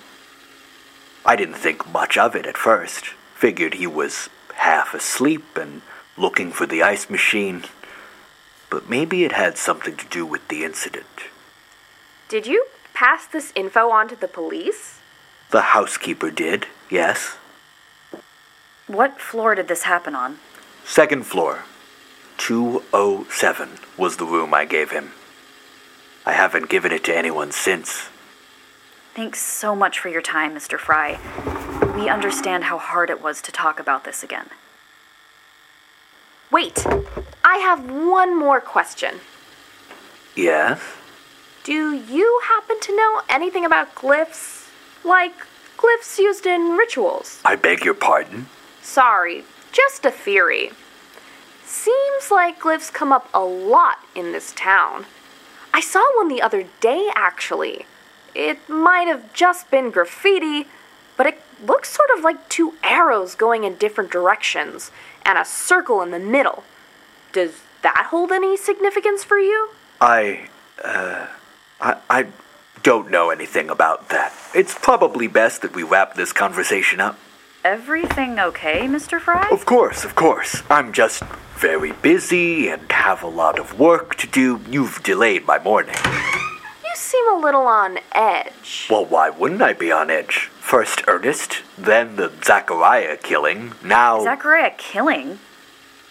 I 1.26 1.38
didn't 1.38 1.56
think 1.56 1.90
much 1.90 2.18
of 2.18 2.36
it 2.36 2.46
at 2.46 2.58
first, 2.58 3.06
figured 3.36 3.76
he 3.76 3.88
was 3.88 4.30
half 4.58 4.94
asleep 4.94 5.58
and 5.58 5.82
looking 6.18 6.52
for 6.52 6.66
the 6.66 6.84
ice 6.84 7.10
machine, 7.10 7.64
but 8.70 8.90
maybe 8.90 9.24
it 9.24 9.32
had 9.32 9.58
something 9.58 9.96
to 9.96 10.06
do 10.08 10.26
with 10.26 10.48
the 10.48 10.64
incident. 10.64 11.06
Did 12.28 12.46
you 12.46 12.66
pass 12.94 13.26
this 13.26 13.54
info 13.56 13.90
on 13.90 14.08
to 14.10 14.16
the 14.16 14.28
police? 14.28 15.00
The 15.52 15.62
housekeeper 15.62 16.32
did, 16.32 16.68
yes. 16.90 17.38
What 18.88 19.22
floor 19.22 19.56
did 19.56 19.68
this 19.68 19.84
happen 19.84 20.16
on? 20.16 20.40
Second 20.86 21.26
floor. 21.26 21.64
207 22.38 23.70
was 23.98 24.18
the 24.18 24.26
room 24.26 24.54
I 24.54 24.66
gave 24.66 24.92
him. 24.92 25.12
I 26.26 26.34
haven't 26.34 26.70
given 26.70 26.92
it 26.92 27.04
to 27.06 27.16
anyone 27.16 27.52
since. 27.52 28.10
Thanks 29.16 29.42
so 29.42 29.76
much 29.76 30.00
for 30.00 30.10
your 30.10 30.22
time, 30.22 30.54
Mr. 30.54 30.78
Fry. 30.78 31.18
We 31.98 32.10
understand 32.10 32.66
how 32.66 32.78
hard 32.78 33.10
it 33.10 33.24
was 33.24 33.42
to 33.42 33.52
talk 33.52 33.80
about 33.80 34.04
this 34.04 34.22
again. 34.22 34.52
Wait, 36.52 36.86
I 37.44 37.58
have 37.58 37.90
one 37.90 38.38
more 38.38 38.62
question. 38.62 39.16
Yes? 40.36 40.80
Do 41.64 41.96
you 41.96 42.40
happen 42.46 42.80
to 42.82 42.96
know 42.96 43.22
anything 43.28 43.66
about 43.66 43.96
glyphs? 43.96 44.70
Like 45.04 45.34
glyphs 45.76 46.20
used 46.20 46.46
in 46.46 46.78
rituals? 46.78 47.42
I 47.44 47.56
beg 47.56 47.84
your 47.84 47.96
pardon? 47.96 48.46
Sorry, 48.84 49.44
just 49.72 50.06
a 50.06 50.12
theory. 50.12 50.70
Seems 51.66 52.30
like 52.30 52.60
glyphs 52.60 52.94
come 52.94 53.12
up 53.12 53.28
a 53.34 53.44
lot 53.44 53.98
in 54.14 54.34
this 54.34 54.54
town. 54.56 55.08
I 55.74 55.80
saw 55.80 56.06
one 56.16 56.28
the 56.28 56.44
other 56.44 56.68
day, 56.80 57.10
actually. 57.16 57.88
It 58.36 58.70
might 58.70 59.08
have 59.08 59.34
just 59.34 59.72
been 59.72 59.90
graffiti, 59.90 60.68
but 61.18 61.26
it 61.26 61.42
looks 61.64 61.90
sort 61.90 62.10
of 62.18 62.24
like 62.24 62.50
two 62.50 62.74
arrows 62.84 63.36
going 63.36 63.64
in 63.64 63.76
different 63.76 64.12
directions 64.12 64.92
and 65.26 65.38
a 65.38 65.46
circle 65.46 66.02
in 66.02 66.12
the 66.12 66.20
middle. 66.20 66.64
Does 67.34 67.62
that 67.82 68.08
hold 68.10 68.32
any 68.32 68.58
significance 68.58 69.24
for 69.24 69.38
you? 69.38 69.70
I, 70.00 70.50
uh, 70.84 71.28
I, 71.82 71.98
I 72.10 72.28
don't 72.84 73.12
know 73.12 73.30
anything 73.30 73.70
about 73.70 74.10
that. 74.10 74.34
It's 74.56 74.74
probably 74.74 75.28
best 75.28 75.62
that 75.62 75.76
we 75.76 75.84
wrap 75.84 76.16
this 76.16 76.32
conversation 76.32 77.00
up. 77.00 77.20
Everything 77.64 78.40
okay, 78.40 78.88
Mr. 78.88 79.20
Fry? 79.20 79.50
Of 79.52 79.66
course, 79.66 80.06
of 80.06 80.16
course. 80.16 80.64
I'm 80.70 80.94
just 80.94 81.24
very 81.58 81.92
busy 81.92 82.70
and 82.70 82.90
have 82.92 83.24
a 83.24 83.28
lot 83.28 83.60
of 83.60 83.78
work 83.80 84.16
to 84.16 84.28
do. 84.28 84.62
You've 84.70 85.04
delayed 85.04 85.46
my 85.46 85.60
morning. 85.60 85.96
You 86.98 87.02
seem 87.02 87.32
a 87.32 87.40
little 87.40 87.68
on 87.68 88.00
edge. 88.16 88.88
Well, 88.90 89.06
why 89.06 89.30
wouldn't 89.30 89.62
I 89.62 89.74
be 89.74 89.92
on 89.92 90.10
edge? 90.10 90.50
First 90.60 91.04
Ernest, 91.08 91.62
then 91.78 92.16
the 92.16 92.34
Zachariah 92.44 93.18
killing, 93.18 93.74
now. 93.84 94.24
Zachariah 94.24 94.74
killing? 94.80 95.38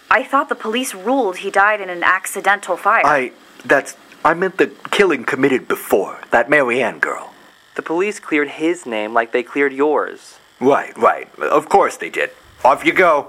I 0.09 0.23
thought 0.23 0.47
the 0.47 0.55
police 0.55 0.95
ruled 0.95 1.39
he 1.39 1.51
died 1.51 1.81
in 1.81 1.89
an 1.89 2.03
accidental 2.03 2.77
fire. 2.77 3.05
I. 3.05 3.33
That's. 3.65 3.97
I 4.23 4.33
meant 4.33 4.59
the 4.59 4.67
killing 4.89 5.25
committed 5.25 5.67
before. 5.67 6.21
That 6.31 6.49
Marianne 6.49 6.99
girl. 6.99 7.33
The 7.75 7.81
police 7.81 8.21
cleared 8.21 8.51
his 8.51 8.85
name 8.85 9.13
like 9.13 9.33
they 9.33 9.43
cleared 9.43 9.73
yours. 9.73 10.39
Right, 10.61 10.97
right. 10.97 11.27
Of 11.37 11.67
course 11.67 11.97
they 11.97 12.09
did. 12.09 12.29
Off 12.63 12.85
you 12.85 12.93
go. 12.93 13.27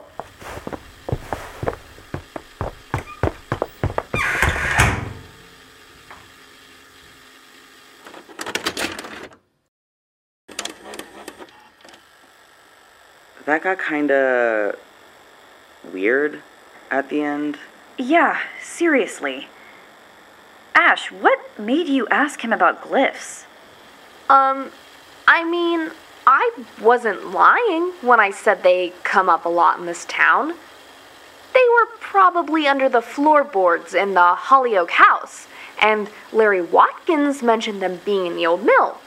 That 13.59 13.79
got 13.79 13.85
kinda 13.85 14.77
weird 15.93 16.43
at 16.93 17.09
the 17.09 17.25
end. 17.25 17.59
yeah, 17.97 18.39
seriously. 18.63 19.49
Ash, 20.77 21.11
what 21.11 21.41
made 21.59 21.89
you 21.89 22.07
ask 22.07 22.43
him 22.43 22.53
about 22.53 22.81
glyphs? 22.81 23.47
Um, 24.31 24.71
I 25.27 25.43
mean, 25.43 25.91
I 26.25 26.53
wasn't 26.81 27.33
lying 27.33 27.95
when 28.01 28.21
I 28.21 28.31
said 28.31 28.63
they 28.63 28.93
come 29.03 29.29
up 29.29 29.45
a 29.45 29.49
lot 29.49 29.81
in 29.81 29.87
this 29.87 30.05
town. 30.05 30.55
They 31.53 31.67
were 31.75 31.87
probably 31.99 32.69
under 32.69 32.89
the 32.89 33.03
floorboards 33.03 33.93
in 33.93 34.15
the 34.15 34.37
Hollyoak 34.39 34.91
house, 34.91 35.49
and 35.83 36.09
Larry 36.33 36.63
Watkins 36.63 37.43
mentioned 37.43 37.83
them 37.83 38.03
being 38.05 38.27
in 38.27 38.37
the 38.37 38.47
old 38.47 38.65
mill. 38.65 38.99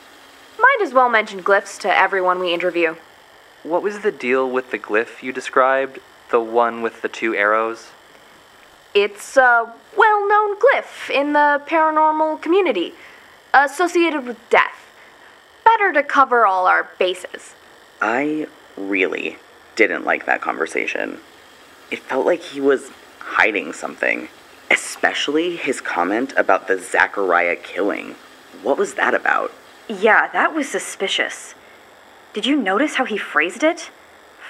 Might 0.59 0.79
as 0.81 0.93
well 0.93 1.07
mention 1.07 1.41
glyphs 1.41 1.79
to 1.79 1.97
everyone 1.97 2.39
we 2.39 2.53
interview. 2.53 2.95
What 3.63 3.83
was 3.83 3.99
the 3.99 4.11
deal 4.11 4.49
with 4.49 4.71
the 4.71 4.79
glyph 4.79 5.21
you 5.21 5.31
described? 5.31 5.99
The 6.31 6.39
one 6.39 6.81
with 6.81 7.03
the 7.03 7.09
two 7.09 7.35
arrows? 7.35 7.91
It's 8.95 9.37
a 9.37 9.71
well 9.95 10.27
known 10.27 10.55
glyph 10.57 11.11
in 11.11 11.33
the 11.33 11.61
paranormal 11.67 12.41
community, 12.41 12.93
associated 13.53 14.25
with 14.25 14.37
death. 14.49 14.91
Better 15.63 15.93
to 15.93 16.01
cover 16.01 16.47
all 16.47 16.65
our 16.65 16.89
bases. 16.97 17.53
I 18.01 18.47
really 18.75 19.37
didn't 19.75 20.05
like 20.05 20.25
that 20.25 20.41
conversation. 20.41 21.19
It 21.91 21.99
felt 21.99 22.25
like 22.25 22.41
he 22.41 22.59
was 22.59 22.89
hiding 23.19 23.73
something, 23.73 24.29
especially 24.71 25.55
his 25.55 25.81
comment 25.81 26.33
about 26.35 26.67
the 26.67 26.79
Zachariah 26.79 27.57
killing. 27.57 28.15
What 28.63 28.79
was 28.79 28.95
that 28.95 29.13
about? 29.13 29.51
Yeah, 29.87 30.29
that 30.33 30.55
was 30.55 30.67
suspicious. 30.67 31.53
Did 32.33 32.45
you 32.45 32.55
notice 32.55 32.95
how 32.95 33.03
he 33.03 33.17
phrased 33.17 33.63
it? 33.63 33.91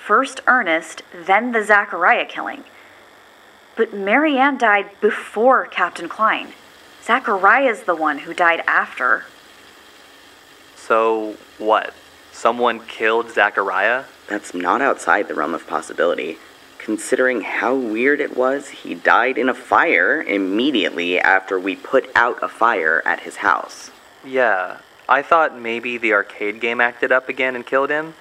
First 0.05 0.41
Ernest, 0.45 1.01
then 1.13 1.51
the 1.51 1.63
Zachariah 1.63 2.25
killing. 2.25 2.63
But 3.75 3.93
Marianne 3.93 4.57
died 4.57 4.89
before 5.01 5.65
Captain 5.65 6.07
Klein. 6.07 6.53
Zachariah's 7.03 7.83
the 7.83 7.95
one 7.95 8.19
who 8.19 8.33
died 8.33 8.63
after. 8.67 9.25
So, 10.75 11.37
what? 11.57 11.95
Someone 12.31 12.81
killed 12.81 13.31
Zachariah? 13.31 14.03
That's 14.27 14.53
not 14.53 14.81
outside 14.81 15.27
the 15.27 15.33
realm 15.33 15.55
of 15.55 15.65
possibility. 15.65 16.37
Considering 16.77 17.41
how 17.41 17.75
weird 17.75 18.19
it 18.19 18.37
was, 18.37 18.69
he 18.69 18.93
died 18.93 19.37
in 19.37 19.49
a 19.49 19.53
fire 19.53 20.21
immediately 20.21 21.19
after 21.19 21.59
we 21.59 21.75
put 21.75 22.09
out 22.15 22.41
a 22.43 22.47
fire 22.47 23.01
at 23.05 23.21
his 23.21 23.37
house. 23.37 23.91
Yeah, 24.23 24.77
I 25.09 25.21
thought 25.21 25.59
maybe 25.59 25.97
the 25.97 26.13
arcade 26.13 26.61
game 26.61 26.79
acted 26.79 27.11
up 27.11 27.29
again 27.29 27.55
and 27.55 27.65
killed 27.65 27.89
him, 27.89 28.13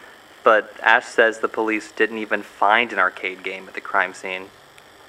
but 0.43 0.75
Ash 0.83 1.07
says 1.07 1.39
the 1.39 1.49
police 1.49 1.93
didn't 1.93 2.19
even 2.19 2.43
find 2.43 2.93
an 2.93 2.99
arcade 2.99 3.43
game 3.43 3.69
at 3.69 3.75
the 3.75 3.81
crime 3.81 4.15
scene. 4.15 4.47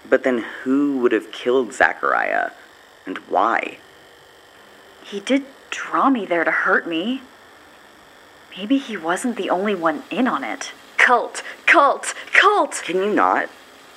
But 0.07 0.23
then 0.23 0.39
who 0.63 0.99
would 0.99 1.11
have 1.11 1.31
killed 1.31 1.73
Zachariah? 1.73 2.51
And 3.05 3.17
why? 3.29 3.77
He 5.03 5.19
did 5.19 5.45
draw 5.69 6.09
me 6.09 6.25
there 6.25 6.43
to 6.43 6.51
hurt 6.51 6.87
me. 6.87 7.21
Maybe 8.57 8.77
he 8.77 8.97
wasn't 8.97 9.37
the 9.37 9.49
only 9.49 9.75
one 9.75 10.03
in 10.09 10.27
on 10.27 10.43
it. 10.43 10.73
Cult, 10.97 11.41
cult, 11.65 12.13
cult! 12.33 12.81
Can 12.83 12.97
you 12.97 13.13
not? 13.13 13.49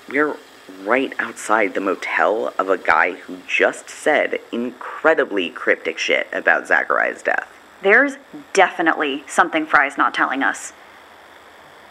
We're 0.08 0.36
right 0.82 1.12
outside 1.18 1.74
the 1.74 1.80
motel 1.80 2.54
of 2.58 2.68
a 2.68 2.78
guy 2.78 3.12
who 3.12 3.38
just 3.46 3.90
said 3.90 4.38
incredibly 4.52 5.50
cryptic 5.50 5.98
shit 5.98 6.28
about 6.32 6.66
Zachariah's 6.66 7.22
death. 7.22 7.53
There's 7.84 8.16
definitely 8.54 9.24
something 9.26 9.66
Fry's 9.66 9.98
not 9.98 10.14
telling 10.14 10.42
us. 10.42 10.72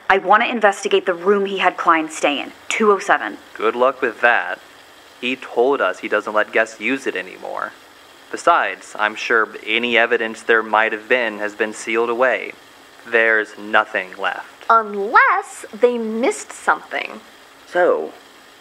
I 0.10 0.18
want 0.18 0.42
to 0.42 0.50
investigate 0.50 1.06
the 1.06 1.14
room 1.14 1.46
he 1.46 1.60
had 1.60 1.78
Klein 1.78 2.10
stay 2.10 2.42
in, 2.42 2.52
207. 2.70 3.38
Good 3.54 3.76
luck 3.76 4.02
with 4.02 4.20
that. 4.22 4.60
He 5.22 5.36
told 5.36 5.82
us 5.82 6.00
he 6.00 6.08
doesn't 6.08 6.34
let 6.34 6.52
guests 6.52 6.82
use 6.82 7.06
it 7.06 7.16
anymore. 7.16 7.74
Besides, 8.32 8.96
I'm 8.98 9.14
sure 9.14 9.48
any 9.64 9.96
evidence 9.96 10.42
there 10.42 10.64
might 10.64 10.94
have 10.94 11.08
been 11.08 11.38
has 11.38 11.54
been 11.54 11.74
sealed 11.74 12.10
away. 12.10 12.54
There's 13.08 13.56
nothing 13.60 14.18
left. 14.18 14.66
Unless 14.72 15.68
they 15.80 16.00
missed 16.00 16.52
something. 16.52 17.22
So, 17.68 18.14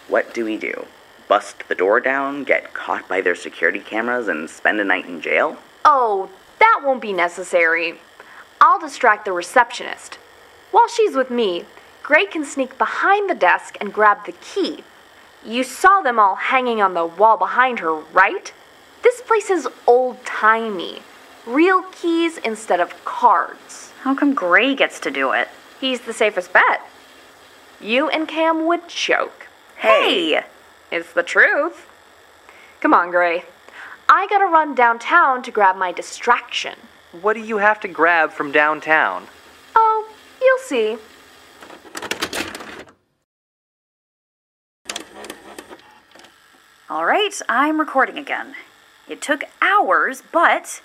what 0.07 0.35
do 0.35 0.45
we 0.45 0.59
do? 0.59 0.87
Bust 1.29 1.67
the 1.69 1.75
door 1.75 1.99
down, 1.99 2.45
get 2.45 2.75
caught 2.75 3.09
by 3.09 3.23
their 3.23 3.35
security 3.35 3.81
cameras, 3.81 4.29
and 4.29 4.51
spend 4.51 4.81
a 4.81 4.85
night 4.85 5.07
in 5.07 5.23
jail? 5.23 5.57
Oh, 5.87 6.29
that 6.63 6.81
won't 6.85 7.03
be 7.03 7.13
necessary. 7.13 7.99
I'll 8.61 8.79
distract 8.79 9.25
the 9.25 9.33
receptionist. 9.33 10.15
While 10.71 10.87
she's 10.87 11.17
with 11.17 11.29
me, 11.29 11.65
Gray 12.05 12.25
can 12.25 12.45
sneak 12.45 12.79
behind 12.79 13.29
the 13.29 13.35
desk 13.35 13.77
and 13.81 13.93
grab 13.93 14.25
the 14.27 14.33
key. 14.41 14.85
You 15.45 15.65
saw 15.65 16.03
them 16.03 16.21
all 16.21 16.37
hanging 16.37 16.81
on 16.81 16.95
the 16.95 17.05
wall 17.05 17.37
behind 17.37 17.81
her, 17.81 17.93
right? 17.93 18.53
This 19.03 19.21
place 19.21 19.51
is 19.51 19.67
old 19.89 20.25
timey. 20.25 21.03
Real 21.47 21.83
keys 21.91 22.39
instead 22.39 22.79
of 22.79 23.05
cards. 23.05 23.91
How 24.03 24.15
come 24.15 24.33
Gray 24.33 24.77
gets 24.77 25.01
to 25.01 25.11
do 25.11 25.33
it? 25.33 25.49
He's 25.81 26.03
the 26.03 26.13
safest 26.13 26.53
bet. 26.53 26.81
You 27.81 28.09
and 28.09 28.29
Cam 28.29 28.67
would 28.67 28.87
choke. 28.87 29.49
Hey! 29.79 30.45
It's 30.93 31.13
the 31.13 31.25
truth. 31.25 31.89
Come 32.81 32.95
on, 32.95 33.11
Gray. 33.11 33.43
I 34.15 34.27
gotta 34.27 34.45
run 34.45 34.75
downtown 34.75 35.43
to 35.43 35.51
grab 35.51 35.75
my 35.75 35.91
distraction. 35.91 36.75
What 37.23 37.33
do 37.33 37.41
you 37.41 37.57
have 37.57 37.81
to 37.81 37.89
grab 37.89 38.31
from 38.31 38.53
downtown? 38.53 39.27
Oh, 39.75 40.07
you'll 40.39 40.59
see. 40.59 40.99
All 46.91 47.07
right, 47.07 47.33
I'm 47.49 47.81
recording 47.81 48.19
again. 48.19 48.55
It 49.09 49.23
took 49.23 49.45
hours, 49.63 50.23
but 50.31 50.83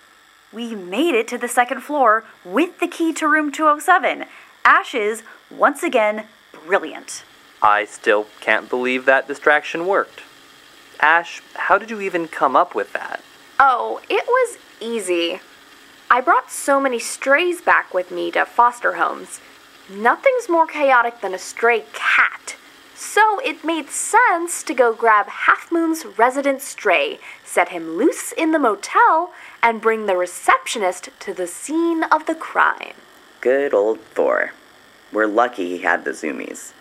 we 0.53 0.73
made 0.73 1.13
it 1.13 1.27
to 1.27 1.37
the 1.37 1.49
second 1.49 1.81
floor 1.81 2.23
with 2.45 2.79
the 2.79 2.87
key 2.87 3.11
to 3.11 3.27
room 3.27 3.51
207. 3.51 4.23
Ashes, 4.63 5.23
once 5.51 5.83
again, 5.83 6.27
brilliant. 6.65 7.25
I 7.61 7.83
still 7.83 8.27
can't 8.39 8.69
believe 8.69 9.03
that 9.03 9.27
distraction 9.27 9.85
worked. 9.85 10.21
Ash, 10.99 11.41
how 11.55 11.77
did 11.77 11.89
you 11.89 12.01
even 12.01 12.27
come 12.27 12.55
up 12.55 12.73
with 12.75 12.93
that? 12.93 13.21
Oh, 13.59 14.01
it 14.09 14.25
was 14.27 14.57
easy. 14.79 15.39
I 16.09 16.21
brought 16.21 16.51
so 16.51 16.79
many 16.79 16.99
strays 16.99 17.61
back 17.61 17.93
with 17.93 18.11
me 18.11 18.31
to 18.31 18.45
foster 18.45 18.93
homes. 18.93 19.39
Nothing's 19.89 20.49
more 20.49 20.67
chaotic 20.67 21.21
than 21.21 21.33
a 21.33 21.39
stray 21.39 21.85
cat. 21.93 22.55
So 22.95 23.39
it 23.39 23.63
made 23.63 23.89
sense 23.89 24.63
to 24.63 24.73
go 24.73 24.93
grab 24.93 25.27
Half 25.27 25.71
Moon's 25.71 26.05
resident 26.17 26.61
stray, 26.61 27.19
set 27.43 27.69
him 27.69 27.95
loose 27.95 28.31
in 28.31 28.51
the 28.51 28.59
motel, 28.59 29.33
and 29.61 29.81
bring 29.81 30.07
the 30.07 30.17
receptionist 30.17 31.09
to 31.19 31.33
the 31.33 31.45
scene 31.45 32.03
of 32.05 32.25
the 32.25 32.35
crime. 32.35 32.95
Good 33.39 33.73
old 33.73 34.01
Thor. 34.01 34.53
We're 35.13 35.27
lucky 35.27 35.69
he 35.69 35.77
had 35.83 36.05
the 36.05 36.11
zoomies. 36.11 36.73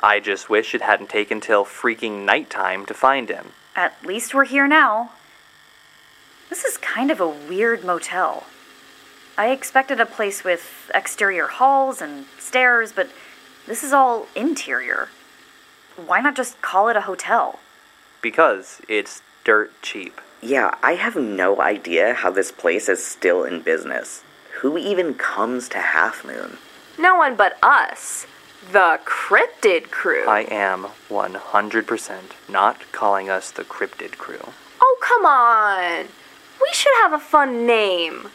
I 0.00 0.20
just 0.20 0.48
wish 0.48 0.74
it 0.74 0.82
hadn't 0.82 1.10
taken 1.10 1.40
till 1.40 1.64
freaking 1.64 2.24
nighttime 2.24 2.86
to 2.86 2.94
find 2.94 3.28
him. 3.28 3.52
At 3.74 4.04
least 4.04 4.34
we're 4.34 4.44
here 4.44 4.68
now. 4.68 5.10
This 6.48 6.64
is 6.64 6.76
kind 6.78 7.10
of 7.10 7.20
a 7.20 7.28
weird 7.28 7.84
motel. 7.84 8.44
I 9.36 9.50
expected 9.50 10.00
a 10.00 10.06
place 10.06 10.42
with 10.44 10.90
exterior 10.94 11.46
halls 11.46 12.00
and 12.00 12.26
stairs, 12.38 12.92
but 12.92 13.10
this 13.66 13.84
is 13.84 13.92
all 13.92 14.26
interior. 14.34 15.08
Why 15.96 16.20
not 16.20 16.36
just 16.36 16.60
call 16.62 16.88
it 16.88 16.96
a 16.96 17.02
hotel? 17.02 17.58
Because 18.22 18.80
it's 18.88 19.22
dirt 19.44 19.72
cheap. 19.82 20.20
Yeah, 20.40 20.74
I 20.82 20.94
have 20.94 21.16
no 21.16 21.60
idea 21.60 22.14
how 22.14 22.30
this 22.30 22.52
place 22.52 22.88
is 22.88 23.04
still 23.04 23.44
in 23.44 23.60
business. 23.60 24.22
Who 24.60 24.78
even 24.78 25.14
comes 25.14 25.68
to 25.70 25.78
Half 25.78 26.24
Moon? 26.24 26.58
No 26.98 27.16
one 27.16 27.36
but 27.36 27.58
us. 27.62 28.26
The 28.70 29.00
Cryptid 29.06 29.90
Crew. 29.90 30.26
I 30.28 30.40
am 30.42 30.88
100% 31.08 32.18
not 32.50 32.92
calling 32.92 33.30
us 33.30 33.50
the 33.50 33.64
Cryptid 33.64 34.18
Crew. 34.18 34.52
Oh, 34.82 34.98
come 35.00 35.24
on. 35.24 36.08
We 36.60 36.68
should 36.72 36.92
have 37.00 37.14
a 37.14 37.18
fun 37.18 37.66
name. 37.66 38.28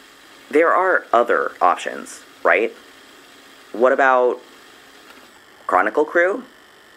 There 0.50 0.74
are 0.74 1.06
other 1.12 1.52
options, 1.60 2.24
right? 2.42 2.72
What 3.70 3.92
about 3.92 4.40
Chronicle 5.68 6.04
Crew? 6.04 6.42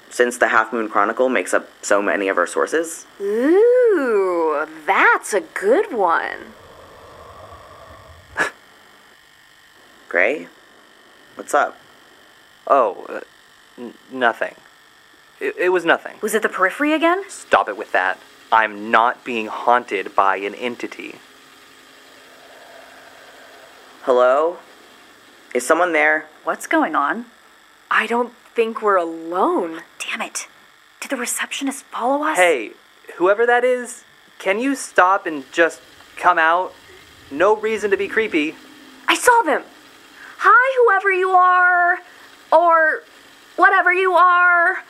Since 0.09 0.39
the 0.39 0.47
Half 0.47 0.73
Moon 0.73 0.89
Chronicle 0.89 1.29
makes 1.29 1.53
up 1.53 1.69
so 1.83 2.01
many 2.01 2.29
of 2.29 2.39
our 2.39 2.47
sources? 2.47 3.05
Ooh, 3.21 4.65
that's 4.87 5.35
a 5.35 5.41
good 5.41 5.93
one. 5.93 6.53
Gray? 10.09 10.47
What's 11.35 11.53
up? 11.53 11.77
Oh, 12.67 13.05
uh, 13.09 13.21
n- 13.77 13.93
nothing. 14.11 14.55
It, 15.39 15.55
it 15.57 15.69
was 15.69 15.85
nothing. 15.85 16.17
Was 16.21 16.33
it 16.33 16.41
the 16.41 16.49
periphery 16.49 16.93
again? 16.93 17.23
Stop 17.29 17.69
it 17.69 17.77
with 17.77 17.91
that. 17.93 18.19
I'm 18.51 18.91
not 18.91 19.23
being 19.23 19.47
haunted 19.47 20.15
by 20.15 20.37
an 20.37 20.55
entity. 20.55 21.15
Hello? 24.03 24.57
Is 25.53 25.65
someone 25.65 25.93
there? 25.93 26.27
What's 26.43 26.67
going 26.67 26.95
on? 26.95 27.25
I 27.91 28.07
don't 28.07 28.33
think 28.53 28.81
we're 28.81 28.95
alone. 28.95 29.81
Damn 29.99 30.21
it. 30.21 30.47
Did 31.01 31.11
the 31.11 31.17
receptionist 31.17 31.85
follow 31.85 32.23
us? 32.23 32.37
Hey, 32.37 32.71
whoever 33.15 33.45
that 33.45 33.63
is, 33.63 34.03
can 34.39 34.59
you 34.59 34.75
stop 34.75 35.25
and 35.25 35.49
just 35.51 35.81
come 36.15 36.37
out? 36.37 36.73
No 37.29 37.55
reason 37.55 37.91
to 37.91 37.97
be 37.97 38.07
creepy. 38.07 38.55
I 39.07 39.15
saw 39.15 39.41
them. 39.43 39.63
Hi, 40.39 40.85
whoever 40.85 41.11
you 41.11 41.31
are, 41.31 41.97
or 42.51 43.03
whatever 43.55 43.91
you 43.93 44.13
are. 44.13 44.83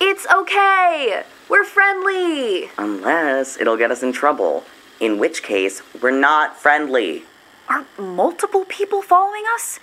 It's 0.00 0.26
okay. 0.32 1.24
We're 1.48 1.64
friendly. 1.64 2.70
Unless 2.78 3.60
it'll 3.60 3.76
get 3.76 3.90
us 3.90 4.02
in 4.02 4.12
trouble. 4.12 4.64
In 5.00 5.18
which 5.18 5.42
case, 5.42 5.82
we're 6.00 6.10
not 6.10 6.56
friendly. 6.56 7.24
Are 7.68 7.84
multiple 7.98 8.64
people 8.66 9.02
following 9.02 9.44
us? 9.54 9.80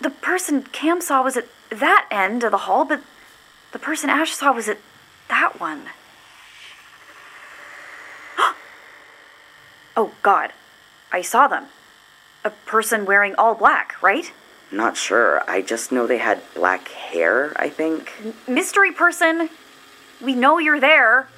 The 0.00 0.10
person 0.10 0.62
Cam 0.62 1.00
saw 1.00 1.22
was 1.22 1.36
at 1.36 1.46
that 1.70 2.06
end 2.10 2.44
of 2.44 2.50
the 2.50 2.58
hall, 2.58 2.84
but 2.84 3.02
the 3.72 3.78
person 3.78 4.10
Ash 4.10 4.32
saw 4.32 4.52
was 4.52 4.68
at 4.68 4.78
that 5.28 5.60
one. 5.60 5.84
oh, 9.96 10.12
God. 10.22 10.52
I 11.12 11.22
saw 11.22 11.48
them. 11.48 11.66
A 12.44 12.50
person 12.50 13.04
wearing 13.04 13.34
all 13.36 13.54
black, 13.54 14.00
right? 14.02 14.32
Not 14.70 14.96
sure. 14.96 15.42
I 15.48 15.62
just 15.62 15.92
know 15.92 16.06
they 16.06 16.18
had 16.18 16.42
black 16.54 16.88
hair, 16.88 17.52
I 17.56 17.68
think. 17.68 18.12
Mystery 18.46 18.92
person, 18.92 19.48
we 20.20 20.34
know 20.34 20.58
you're 20.58 20.80
there. 20.80 21.28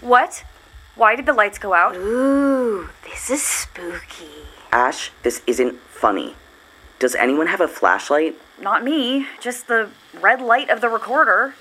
What? 0.00 0.44
Why 0.96 1.14
did 1.14 1.26
the 1.26 1.32
lights 1.32 1.58
go 1.58 1.74
out? 1.74 1.94
Ooh, 1.96 2.88
this 3.04 3.30
is 3.30 3.42
spooky. 3.42 4.26
Ash, 4.72 5.12
this 5.22 5.42
isn't 5.46 5.78
funny. 5.80 6.34
Does 6.98 7.14
anyone 7.14 7.46
have 7.46 7.60
a 7.60 7.68
flashlight? 7.68 8.36
Not 8.60 8.82
me, 8.82 9.26
just 9.40 9.68
the 9.68 9.90
red 10.20 10.42
light 10.42 10.70
of 10.70 10.80
the 10.80 10.88
recorder. 10.88 11.54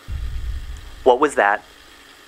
What 1.04 1.20
was 1.20 1.36
that? 1.36 1.64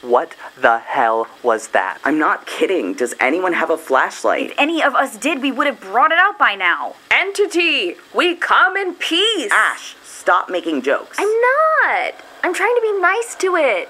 What 0.02 0.36
the 0.58 0.80
hell 0.80 1.28
was 1.44 1.70
that? 1.70 2.00
I'm 2.06 2.18
not 2.18 2.46
kidding. 2.46 2.94
Does 2.94 3.14
anyone 3.20 3.52
have 3.54 3.70
a 3.70 3.78
flashlight? 3.78 4.52
If 4.52 4.60
any 4.60 4.82
of 4.82 4.96
us 4.96 5.18
did, 5.18 5.42
we 5.42 5.52
would 5.52 5.68
have 5.68 5.82
brought 5.82 6.14
it 6.14 6.18
out 6.18 6.40
by 6.40 6.56
now. 6.56 6.96
Entity, 7.12 7.96
we 8.14 8.36
come 8.36 8.78
in 8.78 8.94
peace. 8.94 9.52
Ash, 9.52 9.98
stop 10.04 10.50
making 10.50 10.84
jokes. 10.84 11.18
I'm 11.20 11.28
not. 11.28 12.14
I'm 12.44 12.54
trying 12.54 12.76
to 12.76 12.82
be 12.82 13.02
nice 13.02 13.36
to 13.36 13.56
it. 13.58 13.90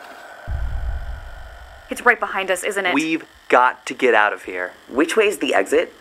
It's 1.91 2.01
right 2.03 2.19
behind 2.19 2.49
us, 2.49 2.63
isn't 2.63 2.85
it? 2.85 2.93
We've 2.95 3.25
got 3.47 3.85
to 3.85 3.93
get 3.93 4.15
out 4.15 4.33
of 4.33 4.43
here. 4.43 4.73
Which 4.87 5.15
way 5.15 5.27
is 5.27 5.37
the 5.37 5.53
exit? 5.53 5.93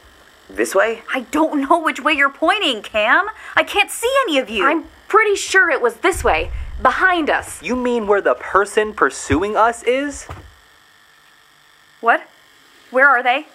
This 0.49 0.75
way? 0.75 1.03
I 1.15 1.21
don't 1.31 1.69
know 1.69 1.79
which 1.79 2.01
way 2.01 2.15
you're 2.15 2.33
pointing, 2.33 2.81
Cam. 2.81 3.27
I 3.57 3.63
can't 3.63 3.91
see 3.91 4.13
any 4.23 4.39
of 4.39 4.49
you. 4.49 4.65
I'm 4.65 4.85
pretty 5.07 5.35
sure 5.35 5.71
it 5.71 5.83
was 5.83 5.97
this 5.97 6.25
way, 6.25 6.51
behind 6.83 7.31
us. 7.31 7.63
You 7.63 7.77
mean 7.77 8.07
where 8.07 8.21
the 8.21 8.35
person 8.35 8.93
pursuing 8.93 9.57
us 9.57 9.83
is? 9.83 10.27
What? 12.01 12.23
Where 12.91 13.09
are 13.09 13.23
they? 13.23 13.47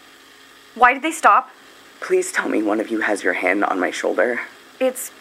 Why 0.76 0.94
did 0.94 1.04
they 1.04 1.12
stop? 1.12 1.50
Please 2.00 2.32
tell 2.32 2.50
me 2.50 2.62
one 2.62 2.80
of 2.80 2.90
you 2.90 3.02
has 3.02 3.24
your 3.24 3.34
hand 3.34 3.64
on 3.64 3.80
my 3.80 3.92
shoulder. 3.92 4.42
It's 4.80 5.12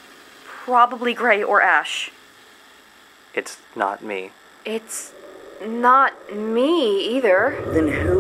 probably 0.45 1.15
Gray 1.15 1.43
or 1.43 1.63
Ash. 1.63 2.11
It's 3.35 3.59
not 3.77 4.03
me. 4.03 4.33
It's 4.65 5.13
not 5.65 6.35
me 6.35 7.17
either. 7.17 7.63
Then 7.69 7.89
who? 7.89 8.19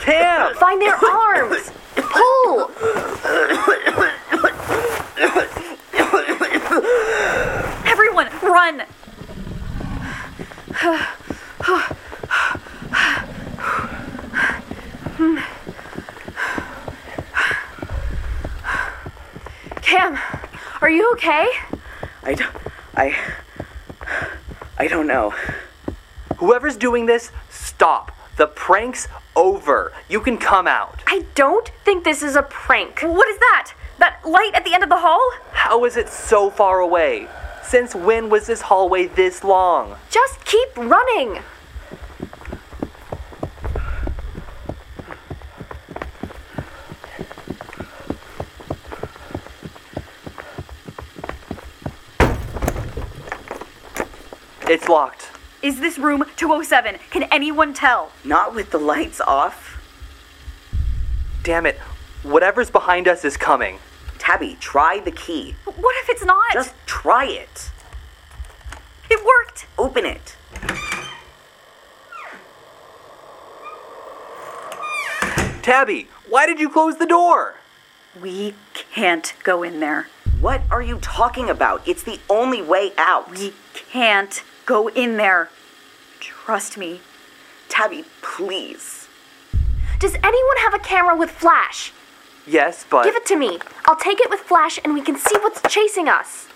Cam! 0.00 0.54
Find 0.56 0.80
their 0.80 0.96
arms! 0.96 1.70
Pull! 1.96 2.70
Run! 8.54 8.84
Cam, 19.82 20.18
are 20.80 20.88
you 20.88 21.10
okay? 21.14 21.50
I 22.22 22.34
don't. 22.34 22.56
I. 22.94 23.16
I 24.78 24.86
don't 24.86 25.08
know. 25.08 25.34
Whoever's 26.36 26.76
doing 26.76 27.06
this, 27.06 27.32
stop. 27.50 28.16
The 28.36 28.46
prank's 28.46 29.08
over. 29.34 29.92
You 30.08 30.20
can 30.20 30.38
come 30.38 30.68
out. 30.68 31.02
I 31.08 31.24
don't 31.34 31.72
think 31.84 32.04
this 32.04 32.22
is 32.22 32.36
a 32.36 32.42
prank. 32.44 33.00
What 33.00 33.28
is 33.28 33.38
that? 33.38 33.72
That 33.98 34.20
light 34.24 34.52
at 34.54 34.64
the 34.64 34.74
end 34.74 34.84
of 34.84 34.90
the 34.90 34.98
hall? 34.98 35.28
How 35.50 35.84
is 35.84 35.96
it 35.96 36.08
so 36.08 36.50
far 36.50 36.78
away? 36.78 37.26
Since 37.66 37.94
when 37.94 38.28
was 38.28 38.46
this 38.46 38.60
hallway 38.60 39.06
this 39.06 39.42
long? 39.42 39.96
Just 40.10 40.44
keep 40.44 40.76
running. 40.76 41.40
It's 54.66 54.88
locked. 54.88 55.30
Is 55.62 55.80
this 55.80 55.98
room 55.98 56.24
207? 56.36 56.98
Can 57.10 57.24
anyone 57.24 57.74
tell? 57.74 58.12
Not 58.24 58.54
with 58.54 58.70
the 58.70 58.78
lights 58.78 59.20
off. 59.20 59.80
Damn 61.42 61.66
it. 61.66 61.78
Whatever's 62.22 62.70
behind 62.70 63.06
us 63.06 63.24
is 63.24 63.36
coming. 63.36 63.78
Tabby, 64.24 64.56
try 64.58 65.00
the 65.00 65.10
key. 65.10 65.54
What 65.66 65.94
if 66.02 66.08
it's 66.08 66.24
not? 66.24 66.54
Just 66.54 66.72
try 66.86 67.26
it. 67.26 67.70
It 69.10 69.22
worked! 69.22 69.66
Open 69.76 70.06
it. 70.06 70.34
Tabby, 75.60 76.08
why 76.26 76.46
did 76.46 76.58
you 76.58 76.70
close 76.70 76.96
the 76.96 77.04
door? 77.04 77.56
We 78.18 78.54
can't 78.72 79.34
go 79.42 79.62
in 79.62 79.80
there. 79.80 80.08
What 80.40 80.62
are 80.70 80.80
you 80.80 80.96
talking 81.00 81.50
about? 81.50 81.86
It's 81.86 82.02
the 82.02 82.18
only 82.30 82.62
way 82.62 82.92
out. 82.96 83.30
We 83.30 83.52
can't 83.74 84.42
go 84.64 84.88
in 84.88 85.18
there. 85.18 85.50
Trust 86.18 86.78
me. 86.78 87.02
Tabby, 87.68 88.06
please. 88.22 89.06
Does 89.98 90.14
anyone 90.14 90.56
have 90.60 90.72
a 90.72 90.78
camera 90.78 91.14
with 91.14 91.30
flash? 91.30 91.92
Yes, 92.46 92.84
but. 92.88 93.04
Give 93.04 93.16
it 93.16 93.26
to 93.26 93.36
me. 93.36 93.58
I'll 93.86 93.96
take 93.96 94.20
it 94.20 94.30
with 94.30 94.40
flash 94.40 94.78
and 94.84 94.94
we 94.94 95.00
can 95.00 95.16
see 95.16 95.36
what's 95.38 95.60
chasing 95.72 96.08
us. 96.08 96.48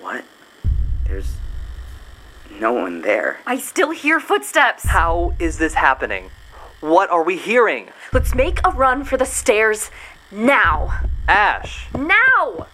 What? 0.00 0.24
There's 1.06 1.36
no 2.50 2.72
one 2.72 3.02
there. 3.02 3.38
I 3.46 3.58
still 3.58 3.90
hear 3.90 4.18
footsteps. 4.20 4.84
How 4.86 5.34
is 5.38 5.58
this 5.58 5.74
happening? 5.74 6.30
What 6.80 7.10
are 7.10 7.22
we 7.22 7.36
hearing? 7.36 7.88
Let's 8.12 8.34
make 8.34 8.60
a 8.64 8.70
run 8.70 9.04
for 9.04 9.16
the 9.16 9.26
stairs 9.26 9.90
now. 10.30 11.00
Ash! 11.26 11.86
Now! 11.94 12.68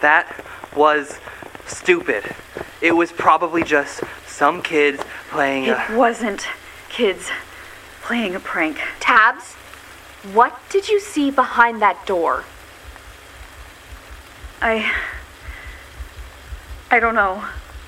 That 0.00 0.26
was 0.76 1.18
stupid. 1.66 2.34
It 2.80 2.92
was 2.92 3.12
probably 3.12 3.62
just 3.62 4.02
some 4.26 4.62
kids 4.62 5.02
playing 5.30 5.64
It 5.64 5.78
a. 5.90 5.96
wasn't 5.96 6.46
kids 6.88 7.30
playing 8.02 8.34
a 8.34 8.40
prank. 8.40 8.78
Tabs, 9.00 9.54
what 10.32 10.58
did 10.70 10.88
you 10.88 11.00
see 11.00 11.30
behind 11.30 11.80
that 11.82 12.04
door? 12.06 12.44
I. 14.60 14.92
I 16.90 17.00
don't 17.00 17.14
know. 17.14 17.44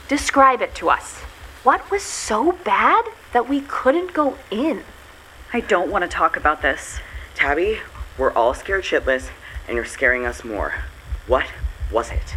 Describe 0.09 0.62
it 0.62 0.75
to 0.77 0.90
us. 0.90 1.18
What 1.62 1.90
was 1.90 2.03
so 2.03 2.53
bad 2.53 3.05
that 3.33 3.49
we 3.49 3.61
couldn't 3.62 4.12
go 4.12 4.37
in? 4.51 4.83
I 5.53 5.61
don't 5.61 5.90
want 5.90 6.03
to 6.03 6.09
talk 6.09 6.37
about 6.37 6.62
this. 6.62 7.01
Tabby, 7.35 7.81
we're 8.18 8.33
all 8.33 8.55
scared 8.55 8.85
shitless, 8.85 9.29
and 9.66 9.75
you're 9.77 9.85
scaring 9.85 10.25
us 10.27 10.44
more. 10.44 10.75
What 11.27 11.46
was 11.92 12.11
it? 12.11 12.37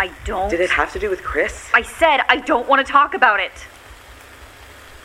I 0.00 0.12
don't. 0.24 0.48
Did 0.48 0.60
it 0.60 0.70
have 0.70 0.92
to 0.92 0.98
do 0.98 1.10
with 1.10 1.22
Chris? 1.24 1.68
I 1.74 1.82
said 1.82 2.20
I 2.28 2.36
don't 2.36 2.68
want 2.68 2.86
to 2.86 2.90
talk 2.90 3.14
about 3.14 3.40
it. 3.40 3.52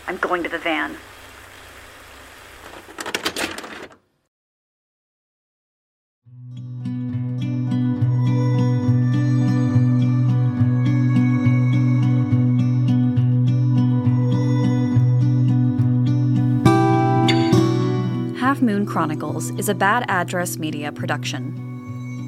I'm 0.08 0.17
going 0.17 0.43
to 0.43 0.49
the 0.49 0.60
van. 0.60 0.97
Half 18.38 18.62
Moon 18.62 18.86
Chronicles 18.86 19.49
is 19.58 19.69
a 19.69 19.73
Bad 19.73 20.06
Address 20.08 20.60
Media 20.60 20.91
production. 20.91 21.72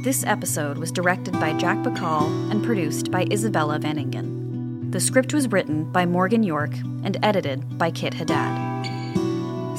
This 0.06 0.24
episode 0.24 0.78
was 0.78 0.92
directed 0.92 1.34
by 1.40 1.54
Jack 1.54 1.80
Bacall 1.80 2.52
and 2.52 2.64
produced 2.64 3.10
by 3.10 3.26
Isabella 3.32 3.80
Van 3.80 3.98
Ingen. 3.98 4.92
The 4.92 5.00
script 5.00 5.34
was 5.34 5.52
written 5.52 5.92
by 5.92 6.06
Morgan 6.06 6.44
York 6.44 6.76
and 7.04 7.18
edited 7.24 7.80
by 7.80 7.90
Kit 7.90 8.14
Haddad. 8.14 8.86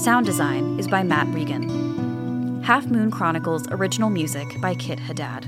Sound 0.00 0.26
design 0.26 0.80
is 0.80 0.88
by 0.88 1.04
Matt 1.04 1.32
Regan. 1.32 2.60
Half 2.64 2.86
Moon 2.86 3.12
Chronicles 3.12 3.68
original 3.70 4.10
music 4.10 4.48
by 4.60 4.74
Kit 4.74 4.98
Haddad. 4.98 5.46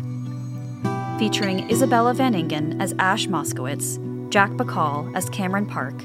Featuring 1.18 1.68
Isabella 1.68 2.14
Van 2.14 2.36
Ingen 2.36 2.80
as 2.80 2.94
Ash 3.00 3.26
Moskowitz, 3.26 3.98
Jack 4.30 4.50
Bacall 4.50 5.12
as 5.16 5.28
Cameron 5.30 5.66
Park, 5.66 5.96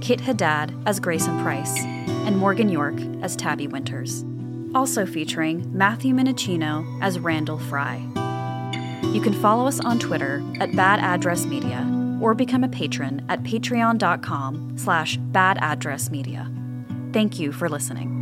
Kit 0.00 0.20
Haddad 0.20 0.74
as 0.86 0.98
Grayson 0.98 1.40
Price, 1.44 1.84
and 1.84 2.36
Morgan 2.36 2.68
York 2.68 2.98
as 3.22 3.36
Tabby 3.36 3.68
Winters. 3.68 4.24
Also 4.74 5.06
featuring 5.06 5.76
Matthew 5.76 6.14
Minicino 6.14 6.86
as 7.02 7.18
Randall 7.18 7.58
Fry. 7.58 7.96
You 9.12 9.20
can 9.20 9.32
follow 9.32 9.66
us 9.66 9.80
on 9.80 9.98
Twitter 9.98 10.42
at 10.60 10.74
Bad 10.76 11.00
Address 11.00 11.46
Media 11.46 11.86
or 12.20 12.34
become 12.34 12.64
a 12.64 12.68
patron 12.68 13.24
at 13.28 13.42
patreon.com 13.42 14.76
slash 14.76 15.18
badaddressmedia. 15.18 17.12
Thank 17.12 17.38
you 17.38 17.52
for 17.52 17.68
listening. 17.68 18.17